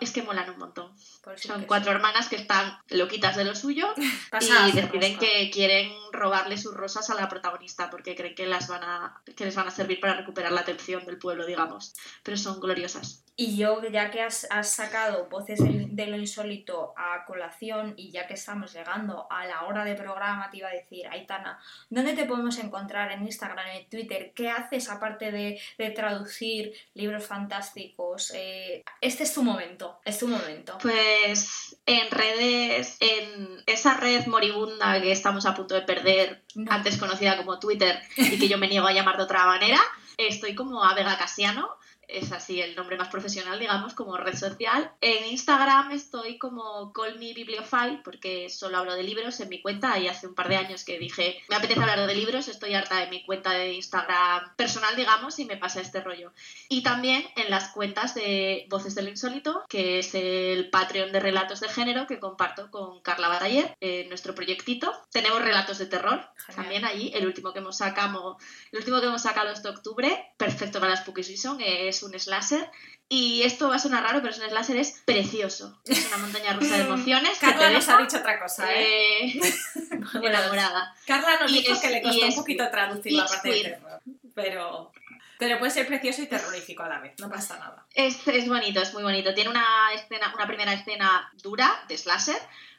[0.00, 0.92] es que molan un montón.
[1.22, 3.88] Pues Son cuatro hermanas que están loquitas de lo suyo
[4.40, 8.84] y deciden que quieren robarle sus rosas a la protagonista porque creen que las van
[8.84, 11.94] a que les van a servir para recuperar la atención del pueblo, digamos.
[12.22, 13.22] Pero son gloriosas.
[13.38, 18.26] Y yo, ya que has, has sacado voces de lo insólito a colación y ya
[18.26, 21.58] que estamos llegando a la hora de programa, te iba a decir, Aitana,
[21.90, 24.32] ¿dónde te podemos encontrar en Instagram, en Twitter?
[24.34, 28.32] ¿Qué haces aparte de, de traducir libros fantásticos?
[28.34, 30.76] Eh, este es tu momento, es tu momento.
[30.82, 36.70] Pues en redes, en esa red moribunda que estamos a punto de perder, No.
[36.72, 39.80] antes conocida como Twitter y que yo me niego a llamar de otra manera,
[40.18, 41.68] estoy como Avega Casiano,
[42.08, 44.90] es así el nombre más profesional, digamos, como red social.
[45.00, 49.98] En Instagram estoy como Call Me Bibliophile, porque solo hablo de libros en mi cuenta
[49.98, 53.00] y hace un par de años que dije, me apetece hablar de libros, estoy harta
[53.00, 56.32] de mi cuenta de Instagram personal, digamos, y me pasa este rollo.
[56.68, 61.60] Y también en las cuentas de Voces del Insólito, que es el Patreon de relatos
[61.60, 64.92] de género que comparto con Carla Bataller, en nuestro proyectito.
[65.10, 66.54] Tenemos relatos de terror Genial.
[66.56, 67.10] también allí.
[67.14, 68.38] El último que hemos sacado,
[68.72, 72.70] el último que hemos sacado este octubre, perfecto para la Spooky Season, es un slasher.
[73.08, 75.80] Y esto va a sonar raro, pero es un slasher es precioso.
[75.86, 77.38] Es una montaña rusa de emociones.
[77.38, 79.26] que Carla te nos deja, ha dicho otra cosa, ¿eh?
[79.28, 79.54] eh,
[80.22, 80.94] enamorada.
[81.06, 83.48] Carla nos y dijo es- que le costó un es- poquito traducir la es parte
[83.50, 84.00] de terror.
[84.34, 84.92] Pero,
[85.38, 87.86] pero puede ser precioso y terrorífico a la vez, no pasa nada.
[87.94, 89.32] Es, es bonito, es muy bonito.
[89.34, 92.36] Tiene una escena, una primera escena dura de slasher,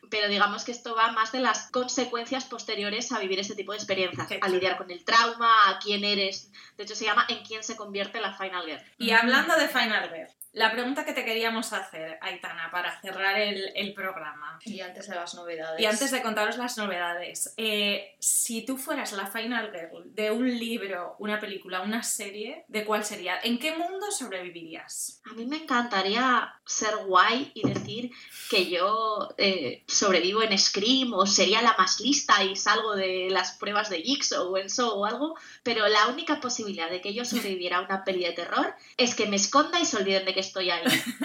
[0.09, 3.77] pero digamos que esto va más de las consecuencias posteriores a vivir ese tipo de
[3.77, 6.51] experiencias, a lidiar con el trauma, a quién eres.
[6.77, 8.81] De hecho, se llama En quién se convierte la Final Girl.
[8.97, 13.71] Y hablando de Final Girl, la pregunta que te queríamos hacer, Aitana, para cerrar el,
[13.75, 14.57] el programa.
[14.65, 15.79] Y antes de las novedades.
[15.79, 20.47] Y antes de contaros las novedades, eh, si tú fueras la Final Girl de un
[20.57, 23.39] libro, una película, una serie, ¿de cuál sería?
[23.43, 25.21] ¿En qué mundo sobrevivirías?
[25.29, 28.11] A mí me encantaría ser guay y decir
[28.49, 33.51] que yo eh, sobrevivo en Scream o sería la más lista y salgo de las
[33.57, 37.25] pruebas de Jigsaw o en Saw o algo, pero la única posibilidad de que yo
[37.25, 40.46] sobreviviera a una peli de terror es que me esconda y se olviden de que
[40.47, 40.83] estoy ahí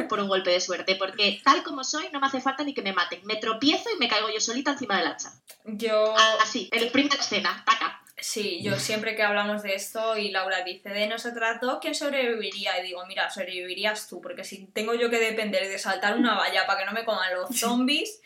[0.08, 2.82] por un golpe de suerte, porque tal como soy no me hace falta ni que
[2.82, 3.24] me maten.
[3.24, 5.32] Me tropiezo y me caigo yo solita encima del hacha.
[5.64, 6.14] Yo...
[6.40, 8.01] Así, en la primera escena, taca.
[8.22, 12.78] Sí, yo siempre que hablamos de esto y Laura dice, de nosotras dos, ¿quién sobreviviría?
[12.78, 16.64] Y digo, mira, sobrevivirías tú, porque si tengo yo que depender de saltar una valla
[16.64, 18.20] para que no me coman los zombies,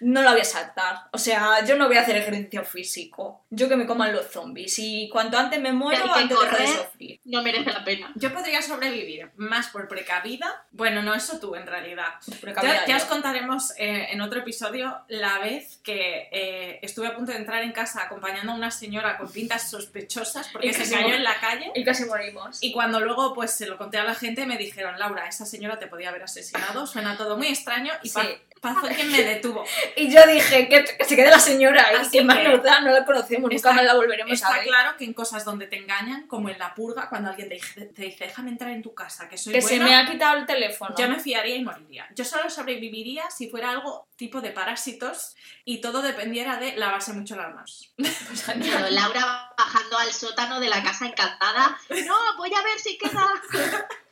[0.00, 0.96] no la voy a saltar.
[1.12, 3.46] O sea, yo no voy a hacer ejercicio físico.
[3.50, 4.78] Yo que me coman los zombies.
[4.78, 6.68] Y cuanto antes me muero, que antes dejo de correr.
[6.68, 7.20] sufrir.
[7.24, 8.12] No merece la pena.
[8.16, 10.66] Yo podría sobrevivir más por precavida.
[10.72, 12.14] Bueno, no eso tú en realidad.
[12.62, 17.32] Ya, ya os contaremos eh, en otro episodio la vez que eh, estuve a punto
[17.32, 20.94] de entrar en casa acompañando a una señora con pintas sospechosas porque Y que se
[20.94, 21.70] cayó en la calle.
[21.74, 22.58] Y casi morimos.
[22.62, 25.78] Y cuando luego pues se lo conté a la gente me dijeron, Laura, esa señora
[25.78, 28.20] te podía haber asesinado, suena todo muy extraño y Sí.
[28.62, 29.64] Paz, fue quien me detuvo.
[29.96, 32.80] Y yo dije, que, que se quede la señora Así que más que- nos da,
[32.80, 34.64] no la conocemos, nunca Está- más la volveremos a Está ver.
[34.66, 37.82] claro que en cosas donde te engañan, como en la purga, cuando alguien te dice,
[37.94, 40.38] te dice déjame entrar en tu casa, que soy Que se buena", me ha quitado
[40.38, 40.94] el teléfono.
[40.98, 42.06] Yo me fiaría y moriría.
[42.14, 47.36] Yo solo sobreviviría si fuera algo tipo de parásitos y todo dependiera de lavarse mucho
[47.36, 47.92] las manos.
[48.46, 51.78] Pero Laura bajando al sótano de la casa encantada.
[52.06, 53.32] No, voy a ver si queda.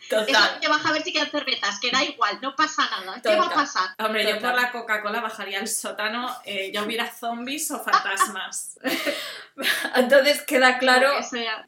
[0.09, 0.61] Total.
[0.61, 3.23] que baja a ver si quedan cervezas, que da igual, no pasa nada.
[3.23, 3.89] ¿Qué va a pasar?
[3.99, 8.79] Hombre, yo por la Coca-Cola bajaría al sótano, eh, ya hubiera zombies o fantasmas.
[9.95, 11.11] Entonces queda claro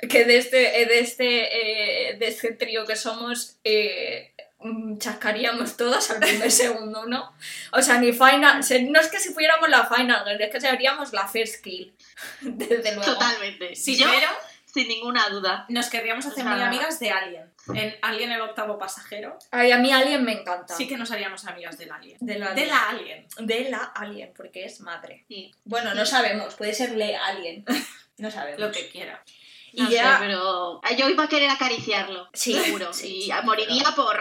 [0.01, 4.35] que que de este, eh, de este, eh, de este trío que somos, eh,
[4.99, 7.33] chascaríamos todas al primer segundo, ¿no?
[7.73, 8.61] O sea, ni final,
[8.91, 11.95] no es que si fuéramos la final, girl, es que seríamos la first kill,
[12.41, 13.13] desde luego.
[13.15, 13.75] Totalmente.
[13.77, 14.29] Sí, Yo, pero
[14.73, 15.65] sin ninguna duda.
[15.71, 17.53] nos querríamos hacer O sea- muy amigas de Alien.
[17.75, 20.73] En Alien el octavo pasajero, Ay, a mí Alien me encanta.
[20.77, 22.17] sí que nos haríamos amigas del Alien.
[22.21, 23.27] de la, De la Alien.
[23.41, 25.25] de la Alien, porque es madre.
[25.27, 25.53] Sí.
[25.65, 27.65] Bueno, no sabemos, puede ser le Alien.
[28.19, 28.59] No sabemos.
[28.61, 29.23] Lo que quiera.
[29.77, 32.93] Y No ya, sé, pero yo iba a querer acariciarlo, Sí, seguro.
[32.95, 34.19] sí, y sí, moriría por,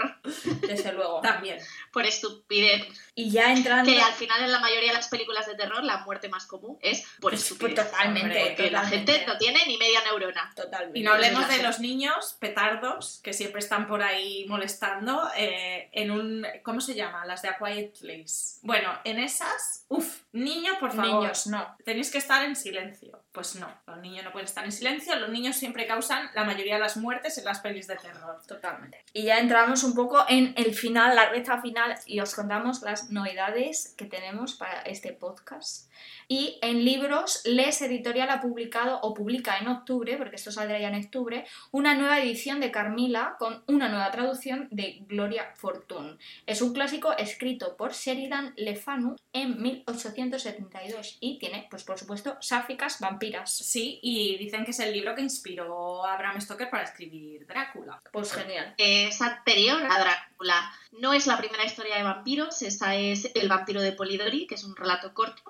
[0.68, 1.22] desde luego.
[1.22, 1.58] También.
[1.96, 2.86] Por estupidez.
[3.16, 3.90] Y ya entrando...
[3.90, 6.78] Que al final en la mayoría de las películas de terror la muerte más común
[6.82, 7.74] es por Pues, estupidez.
[7.74, 10.52] pues, totalmente, Hombre, Porque la gente no tiene ni media neurona.
[10.54, 11.00] Totalmente.
[11.00, 16.12] Y no hablemos de los niños petardos que siempre están por ahí molestando eh, en
[16.12, 16.46] un...
[16.64, 17.26] ¿Cómo se llama?
[17.26, 18.60] Las de A Quiet Place.
[18.62, 19.86] Bueno, en esas...
[19.88, 21.22] Uf, niños, por favor.
[21.22, 21.78] Niños, no.
[21.86, 23.24] Tenéis que estar en silencio.
[23.32, 25.16] Pues no, los niños no pueden estar en silencio.
[25.16, 28.42] Los niños siempre causan la mayoría de las muertes en las pelis de terror.
[28.46, 29.06] Totalmente.
[29.14, 33.12] Y ya entramos un poco en el final, la recta final, y os contamos las
[33.12, 35.90] novedades que tenemos para este podcast.
[36.28, 40.90] Y en libros, Les Editorial ha publicado, o publica en octubre, porque esto saldrá ya
[40.90, 46.18] en octubre, una nueva edición de Carmila con una nueva traducción de Gloria Fortune.
[46.46, 52.38] Es un clásico escrito por Sheridan Le Fanu en 1872 y tiene, pues por supuesto,
[52.42, 53.56] sáficas vampiras.
[53.56, 58.02] Sí, y dicen que es el libro que inspiró a Bram Stoker para escribir Drácula.
[58.12, 58.74] Pues genial.
[58.78, 60.72] Es anterior a Drácula.
[61.00, 64.64] No es la primera historia de vampiros, esa es El vampiro de Polidori, que es
[64.64, 65.42] un relato corto.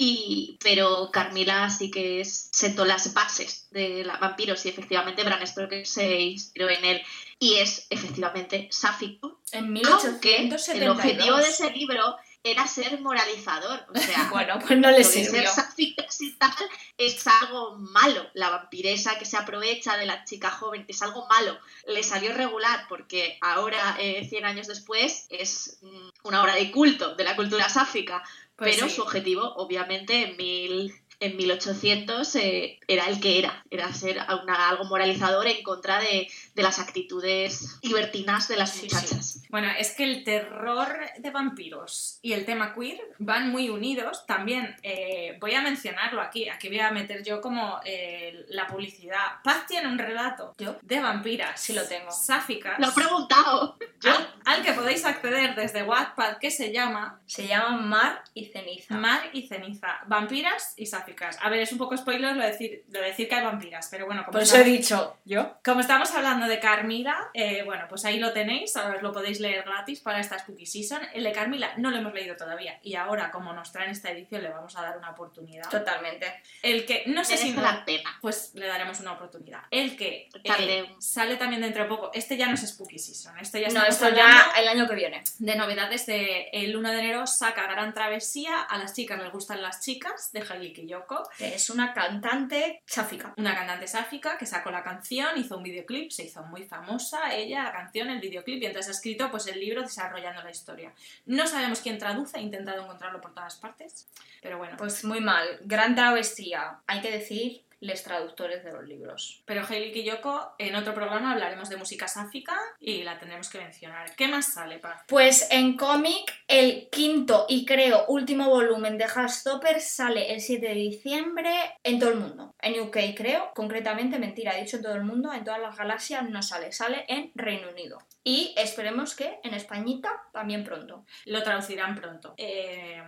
[0.00, 5.44] Y, pero Carmila sí que es, sentó las bases de la vampiros y efectivamente Bram
[5.44, 7.02] Stoker se inspiró en él
[7.40, 10.96] y es efectivamente sáfico, En aunque el 1872.
[10.96, 12.16] objetivo de ese libro
[12.50, 15.42] era ser moralizador, o sea, Bueno, pues no le sirvió.
[15.50, 16.52] ser y tal
[16.96, 18.26] es algo malo.
[18.34, 21.58] La vampiresa que se aprovecha de la chica joven es algo malo.
[21.86, 27.14] Le salió regular porque ahora, eh, 100 años después, es mm, una obra de culto
[27.14, 28.22] de la cultura sáfica.
[28.56, 28.96] Pues pero sí.
[28.96, 33.64] su objetivo, obviamente, en, mil, en 1800 eh, era el que era.
[33.70, 36.28] Era ser una- algo moralizador en contra de,
[36.58, 39.44] de las actitudes libertinas de las Sí, muchachas.
[39.48, 44.26] Bueno, es que el terror de vampiros y el tema queer van muy unidos.
[44.26, 46.48] También eh, voy a mencionarlo aquí.
[46.48, 49.40] Aquí voy a meter yo como eh, la publicidad.
[49.44, 50.76] Paz tiene un relato ¿Yo?
[50.82, 51.60] de vampiras.
[51.60, 52.10] Sí lo tengo.
[52.10, 52.76] Sáficas.
[52.80, 53.78] Lo he preguntado.
[54.04, 58.96] al, al que podéis acceder desde Wattpad, que se llama Se llama Mar y Ceniza.
[58.96, 60.00] Mar y Ceniza.
[60.08, 61.38] Vampiras y sáficas.
[61.40, 63.86] A ver, es un poco spoiler lo de decir, lo de decir que hay vampiras,
[63.92, 65.56] pero bueno, como Por eso he dicho yo.
[65.64, 69.40] Como estamos hablando de Carmila, eh, bueno, pues ahí lo tenéis, ahora os lo podéis
[69.40, 71.00] leer gratis para esta Spooky Season.
[71.14, 74.42] El de Carmila no lo hemos leído todavía y ahora, como nos traen esta edición,
[74.42, 75.68] le vamos a dar una oportunidad.
[75.68, 76.42] Totalmente.
[76.62, 78.18] El que, no sé si la pena.
[78.20, 79.60] pues le daremos una oportunidad.
[79.70, 83.60] El que eh, sale también dentro de poco, este ya no es Spooky Season, este
[83.60, 85.22] ya No, esto ya el año que viene.
[85.38, 89.62] de novedades de el 1 de enero saca Gran Travesía, a las chicas les gustan
[89.62, 91.28] las chicas, de Hailey Kiyoko.
[91.38, 93.34] Es una cantante sáfica.
[93.36, 97.64] una cantante sáfica que sacó la canción, hizo un videoclip, se hizo muy famosa ella,
[97.64, 100.92] la canción, el videoclip, y entonces ha escrito pues, el libro desarrollando la historia.
[101.26, 104.08] No sabemos quién traduce, he intentado encontrarlo por todas partes,
[104.40, 104.76] pero bueno.
[104.76, 105.46] Pues muy mal.
[105.62, 106.80] Gran travesía.
[106.86, 109.42] Hay que decir los traductores de los libros.
[109.44, 114.14] Pero Hailey Kiyoko, en otro programa hablaremos de música sáfica y la tendremos que mencionar.
[114.16, 115.02] ¿Qué más sale, Paz?
[115.06, 120.74] Pues en cómic, el quinto y creo último volumen de Heartstopper sale el 7 de
[120.74, 121.50] diciembre
[121.82, 122.54] en todo el mundo.
[122.60, 126.28] En UK creo, concretamente, mentira, he dicho en todo el mundo, en todas las galaxias
[126.28, 127.98] no sale, sale en Reino Unido.
[128.24, 131.04] Y esperemos que en Españita también pronto.
[131.26, 132.34] Lo traducirán pronto.
[132.36, 133.02] Eh,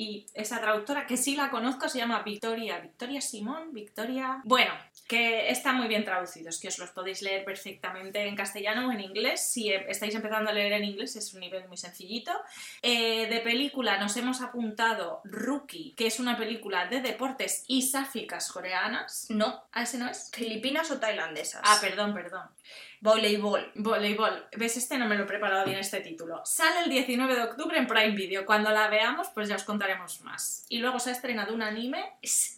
[0.00, 2.78] y esa traductora que sí la conozco se llama Victoria.
[2.78, 4.40] Victoria Simón, Victoria.
[4.44, 4.72] Bueno,
[5.06, 9.00] que está muy bien traducidos, que os los podéis leer perfectamente en castellano o en
[9.00, 9.52] inglés.
[9.52, 12.32] Si estáis empezando a leer en inglés es un nivel muy sencillito.
[12.80, 18.50] Eh, de película nos hemos apuntado Rookie, que es una película de deportes y sáficas
[18.50, 19.26] coreanas.
[19.28, 20.30] No, ¿A ese no es?
[20.32, 21.60] filipinas o tailandesas.
[21.62, 22.48] Ah, perdón, perdón.
[23.00, 23.72] Voleibol.
[23.76, 24.46] Voleibol.
[24.56, 24.76] ¿Ves?
[24.76, 26.42] Este no me lo he preparado bien este título.
[26.44, 28.44] Sale el 19 de octubre en Prime Video.
[28.44, 30.66] Cuando la veamos, pues ya os contaremos más.
[30.68, 32.12] Y luego se ha estrenado un anime.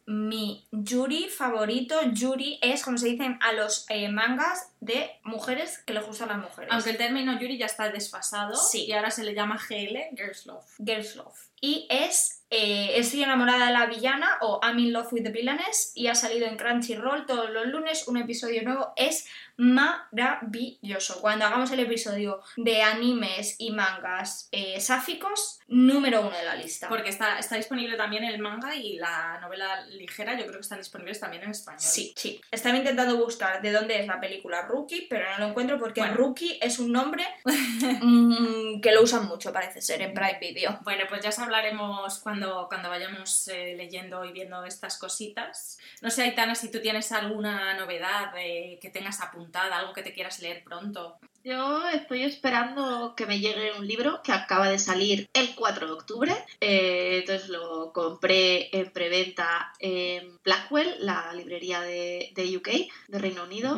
[0.07, 2.01] Mi Yuri favorito.
[2.13, 6.39] Yuri es, como se dicen a los eh, mangas de mujeres que les gustan las
[6.39, 6.69] mujeres.
[6.73, 8.57] Aunque el término Yuri ya está desfasado.
[8.57, 8.85] Sí.
[8.87, 10.67] Y ahora se le llama GL, Girls Love.
[10.79, 11.39] Girls Love.
[11.61, 15.93] Y es eh, Estoy enamorada de la villana o I'm in love with the villainess
[15.95, 18.93] y ha salido en Crunchyroll todos los lunes un episodio nuevo.
[18.95, 19.27] Es
[19.57, 21.23] maravilloso.
[21.23, 26.91] Cuando hagamos el episodio de animes y mangas eh, sáficos, número uno de la lista.
[26.91, 30.35] Porque está, está disponible también el manga y la novela ligera.
[30.35, 31.81] Yo creo que están disponibles también en español.
[31.81, 32.39] Sí, sí.
[32.51, 36.17] Estaba intentando buscar de dónde es la película Rookie, pero no lo encuentro porque Bueno.
[36.17, 40.79] Rookie es un nombre mm, que lo usan mucho, parece ser, en Prime Video.
[40.83, 45.79] Bueno, pues ya os hablaremos cuando, cuando vayamos eh, leyendo y viendo estas cositas.
[46.01, 50.13] No sé, Aitana, si tú tienes alguna novedad eh, que tengas apuntada, algo que te
[50.13, 51.19] quieras leer pronto.
[51.45, 55.93] Yo estoy esperando que me llegue un libro que acaba de salir el 4 de
[55.93, 56.33] octubre.
[56.61, 62.69] Eh, entonces lo compré en preventa en Blackwell, la librería de, de UK,
[63.09, 63.77] de Reino Unido.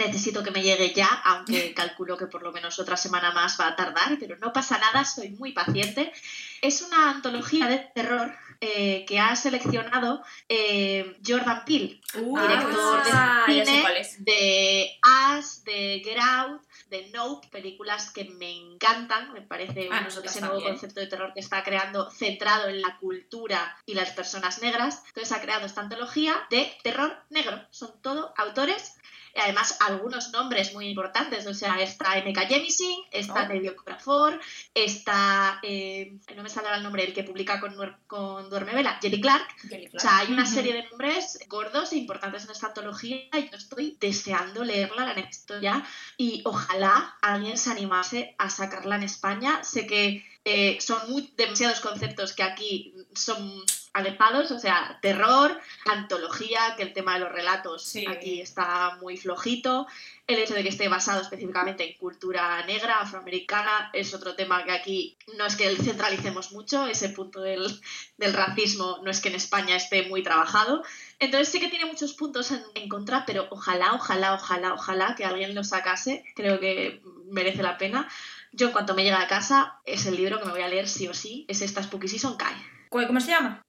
[0.00, 3.68] Necesito que me llegue ya, aunque calculo que por lo menos otra semana más va
[3.68, 6.12] a tardar, pero no pasa nada, soy muy paciente.
[6.60, 13.44] Es una antología de terror eh, que ha seleccionado eh, Jordan Peele, Uh, director ah,
[13.46, 13.84] de cine,
[14.18, 14.98] de
[15.38, 20.32] Us, de Get Out, de Nope, películas que me encantan, me parece A un- nosotras
[20.32, 20.74] ese nuevo también.
[20.74, 25.04] concepto de terror que está creando centrado en la cultura y las personas negras.
[25.06, 27.64] Entonces ha creado esta antología de terror negro.
[27.70, 28.96] Son todo autores
[29.34, 32.46] además algunos nombres muy importantes, o sea, está M.K.
[32.46, 33.48] Jemisin, está Oh.
[33.48, 34.40] Neville Corafor,
[34.74, 37.74] está, eh, no me ahora el nombre, el que publica con,
[38.06, 41.96] con Duerme Vela, Jenny Clark, Jelly o sea, hay una serie de nombres gordos e
[41.96, 45.84] importantes en esta antología y yo estoy deseando leerla, la necesito ya.
[46.16, 49.62] Y ojalá alguien se animase a sacarla en España.
[49.64, 53.62] Sé que eh, son muy, demasiados conceptos que aquí son
[53.92, 58.06] alejados, o sea, terror, antología, que el tema de los relatos Sí.
[58.06, 59.86] aquí está muy flojito.
[60.26, 64.70] El hecho de que esté basado específicamente en cultura negra, afroamericana, es otro tema que
[64.70, 67.80] aquí no es que centralicemos mucho, ese punto del,
[68.16, 70.84] del racismo no es que en España esté muy trabajado.
[71.18, 75.24] Entonces sí que tiene muchos puntos en, en contra, pero ojalá, ojalá, ojalá, ojalá que
[75.24, 76.24] alguien lo sacase.
[76.36, 78.08] Creo que merece la pena.
[78.52, 80.88] Yo en cuanto me llegue a casa, es el libro que me voy a leer
[80.88, 82.54] sí o sí, es esta Spooky Season Kai.
[82.90, 83.64] ¿Cuál- ¿Cómo se llama?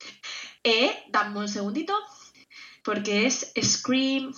[0.63, 1.97] Eh, dame un segundito,
[2.84, 4.34] porque es Scream...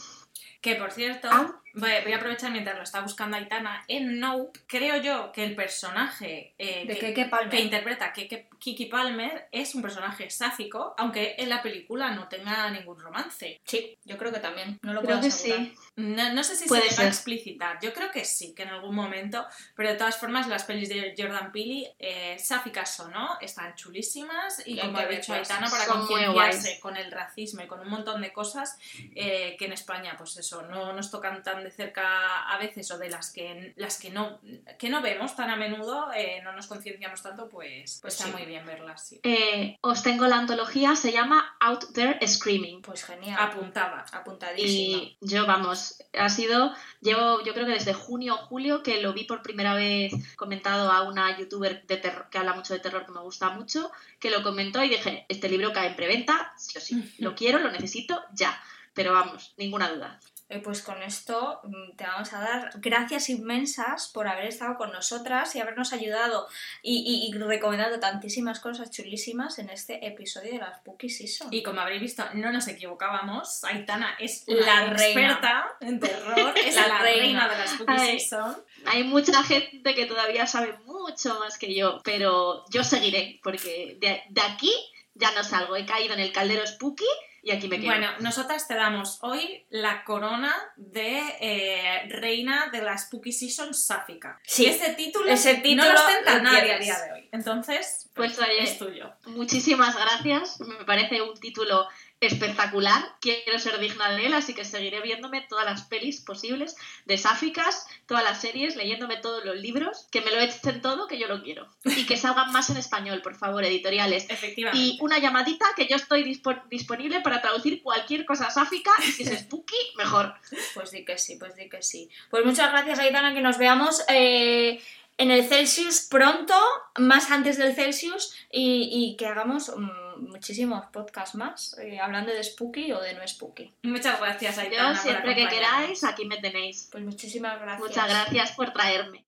[0.62, 1.60] Que por cierto, Ah.
[1.74, 4.62] voy, voy a aprovechar mientras lo está buscando Aitana en Nope.
[4.66, 7.50] Creo yo que el personaje eh, De que, Keke Palmer.
[7.50, 12.70] que interpreta Keke- Kiki Palmer es un personaje sáfico, aunque en la película no tenga
[12.70, 13.60] ningún romance.
[13.66, 14.80] Sí, yo creo que también.
[14.84, 15.66] No lo Creo puedo que asegurar.
[15.66, 15.76] sí.
[15.96, 17.06] No, no sé si Puede se va ser.
[17.06, 17.80] a explicitar.
[17.82, 19.46] Yo creo que sí, que en algún momento.
[19.76, 24.64] Pero de todas formas, las pelis de Jordan Peele, eh, sáficas o no, están chulísimas.
[24.66, 25.34] Y como ha dicho.
[25.34, 28.78] Aitana, para concienciarse con el racismo y con un montón de cosas
[29.16, 32.98] eh, que en España, pues eso, no nos tocan tan de cerca a veces o
[32.98, 34.39] de las que las que no,
[34.80, 38.32] que no vemos tan a menudo, eh, no nos concienciamos tanto, pues, pues está Sí.
[38.32, 39.08] muy bien verlas.
[39.08, 39.20] Sí.
[39.24, 42.82] Eh, os tengo la antología, se llama Out There Screaming.
[42.82, 43.38] Pues genial.
[43.39, 44.06] Apuntada.
[44.12, 44.98] Apuntadísima.
[45.04, 45.83] Y yo, vamos,
[46.18, 49.76] ha sido, llevo, yo creo que desde junio o julio que lo vi por primera
[49.76, 53.50] vez comentado a una youtuber de terror, que habla mucho de terror, que me gusta
[53.50, 57.36] mucho, que lo comentó y dije, este libro cae en preventa, sí o sí, lo
[57.36, 58.62] quiero, lo necesito, ya.
[58.94, 60.20] Pero vamos, ninguna duda.
[60.54, 64.91] Eh, pues con esto mm, te vamos a dar gracias inmensas por haber estado con
[64.91, 66.47] nosotras y habernos ayudado
[66.82, 71.47] y, y- y recomendado tantísimas cosas chulísimas en este episodio de la Spooky Season.
[71.51, 73.64] Y como habréis visto, no nos equivocábamos.
[73.64, 75.06] Aitana es La la reina.
[75.32, 77.47] experta en terror, es La la, reina.
[77.47, 77.49] reina.
[77.49, 78.20] de la Spooky Ay.
[78.20, 78.56] Season.
[78.86, 84.22] Hay mucha gente que todavía sabe mucho más que yo, pero yo seguiré, porque de,
[84.30, 84.72] de aquí
[85.16, 85.76] ya no salgo.
[85.76, 87.06] He caído en el caldero spooky
[87.44, 87.91] y aquí me quedo.
[87.91, 94.39] Bueno, nosotras te damos hoy la corona de eh, reina de la Spooky Season sáfica.
[94.44, 97.30] Sí, Y ese título, ese título no lo ostenta nadie a día de hoy.
[97.34, 99.12] Entonces, Pues, oye, es tuyo.
[99.26, 101.86] Muchísimas gracias, me parece un título
[102.28, 107.18] espectacular, quiero ser digna de él, así que seguiré viéndome todas las pelis posibles de
[107.18, 111.28] sáficas, todas las series, leyéndome todos los libros, que me lo echen todo, que yo
[111.28, 111.68] lo quiero.
[111.86, 114.26] Y que salgan más en español, por favor, editoriales.
[114.30, 114.86] Efectivamente.
[114.86, 119.24] Y una llamadita que yo estoy dispo- disponible para traducir cualquier cosa sáfica y si
[119.24, 120.34] es spooky, mejor.
[120.74, 122.10] Pues di que sí, pues di que sí.
[122.30, 124.82] Pues muchas gracias, Aitana, que nos veamos eh,
[125.18, 126.56] en el Celsius pronto,
[126.98, 132.43] más antes del Celsius, y, y que hagamos mm, muchísimos podcasts más, eh, hablando de
[132.43, 133.74] Spooky o de no Spooky.
[133.84, 134.89] Muchas gracias, Aitana.
[134.89, 136.89] Yo por siempre que queráis, aquí me tenéis.
[136.91, 137.89] Pues muchísimas gracias.
[137.89, 139.23] Muchas gracias por traerme.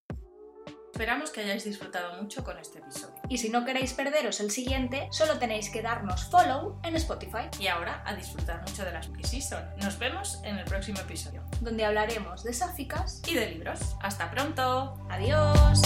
[0.95, 3.15] Esperamos que hayáis disfrutado mucho con este episodio.
[3.27, 7.67] Y si no queréis perderos el siguiente, solo tenéis que darnos follow en Spotify, Y
[7.67, 9.61] ahora a disfrutar mucho de la Spooky Season.
[9.75, 11.43] Nos vemos en el próximo episodio.
[11.59, 13.21] donde hablaremos de sáficas.
[13.27, 13.97] Y de libros.
[14.01, 15.05] ¡Hasta pronto!
[15.09, 15.81] Adiós.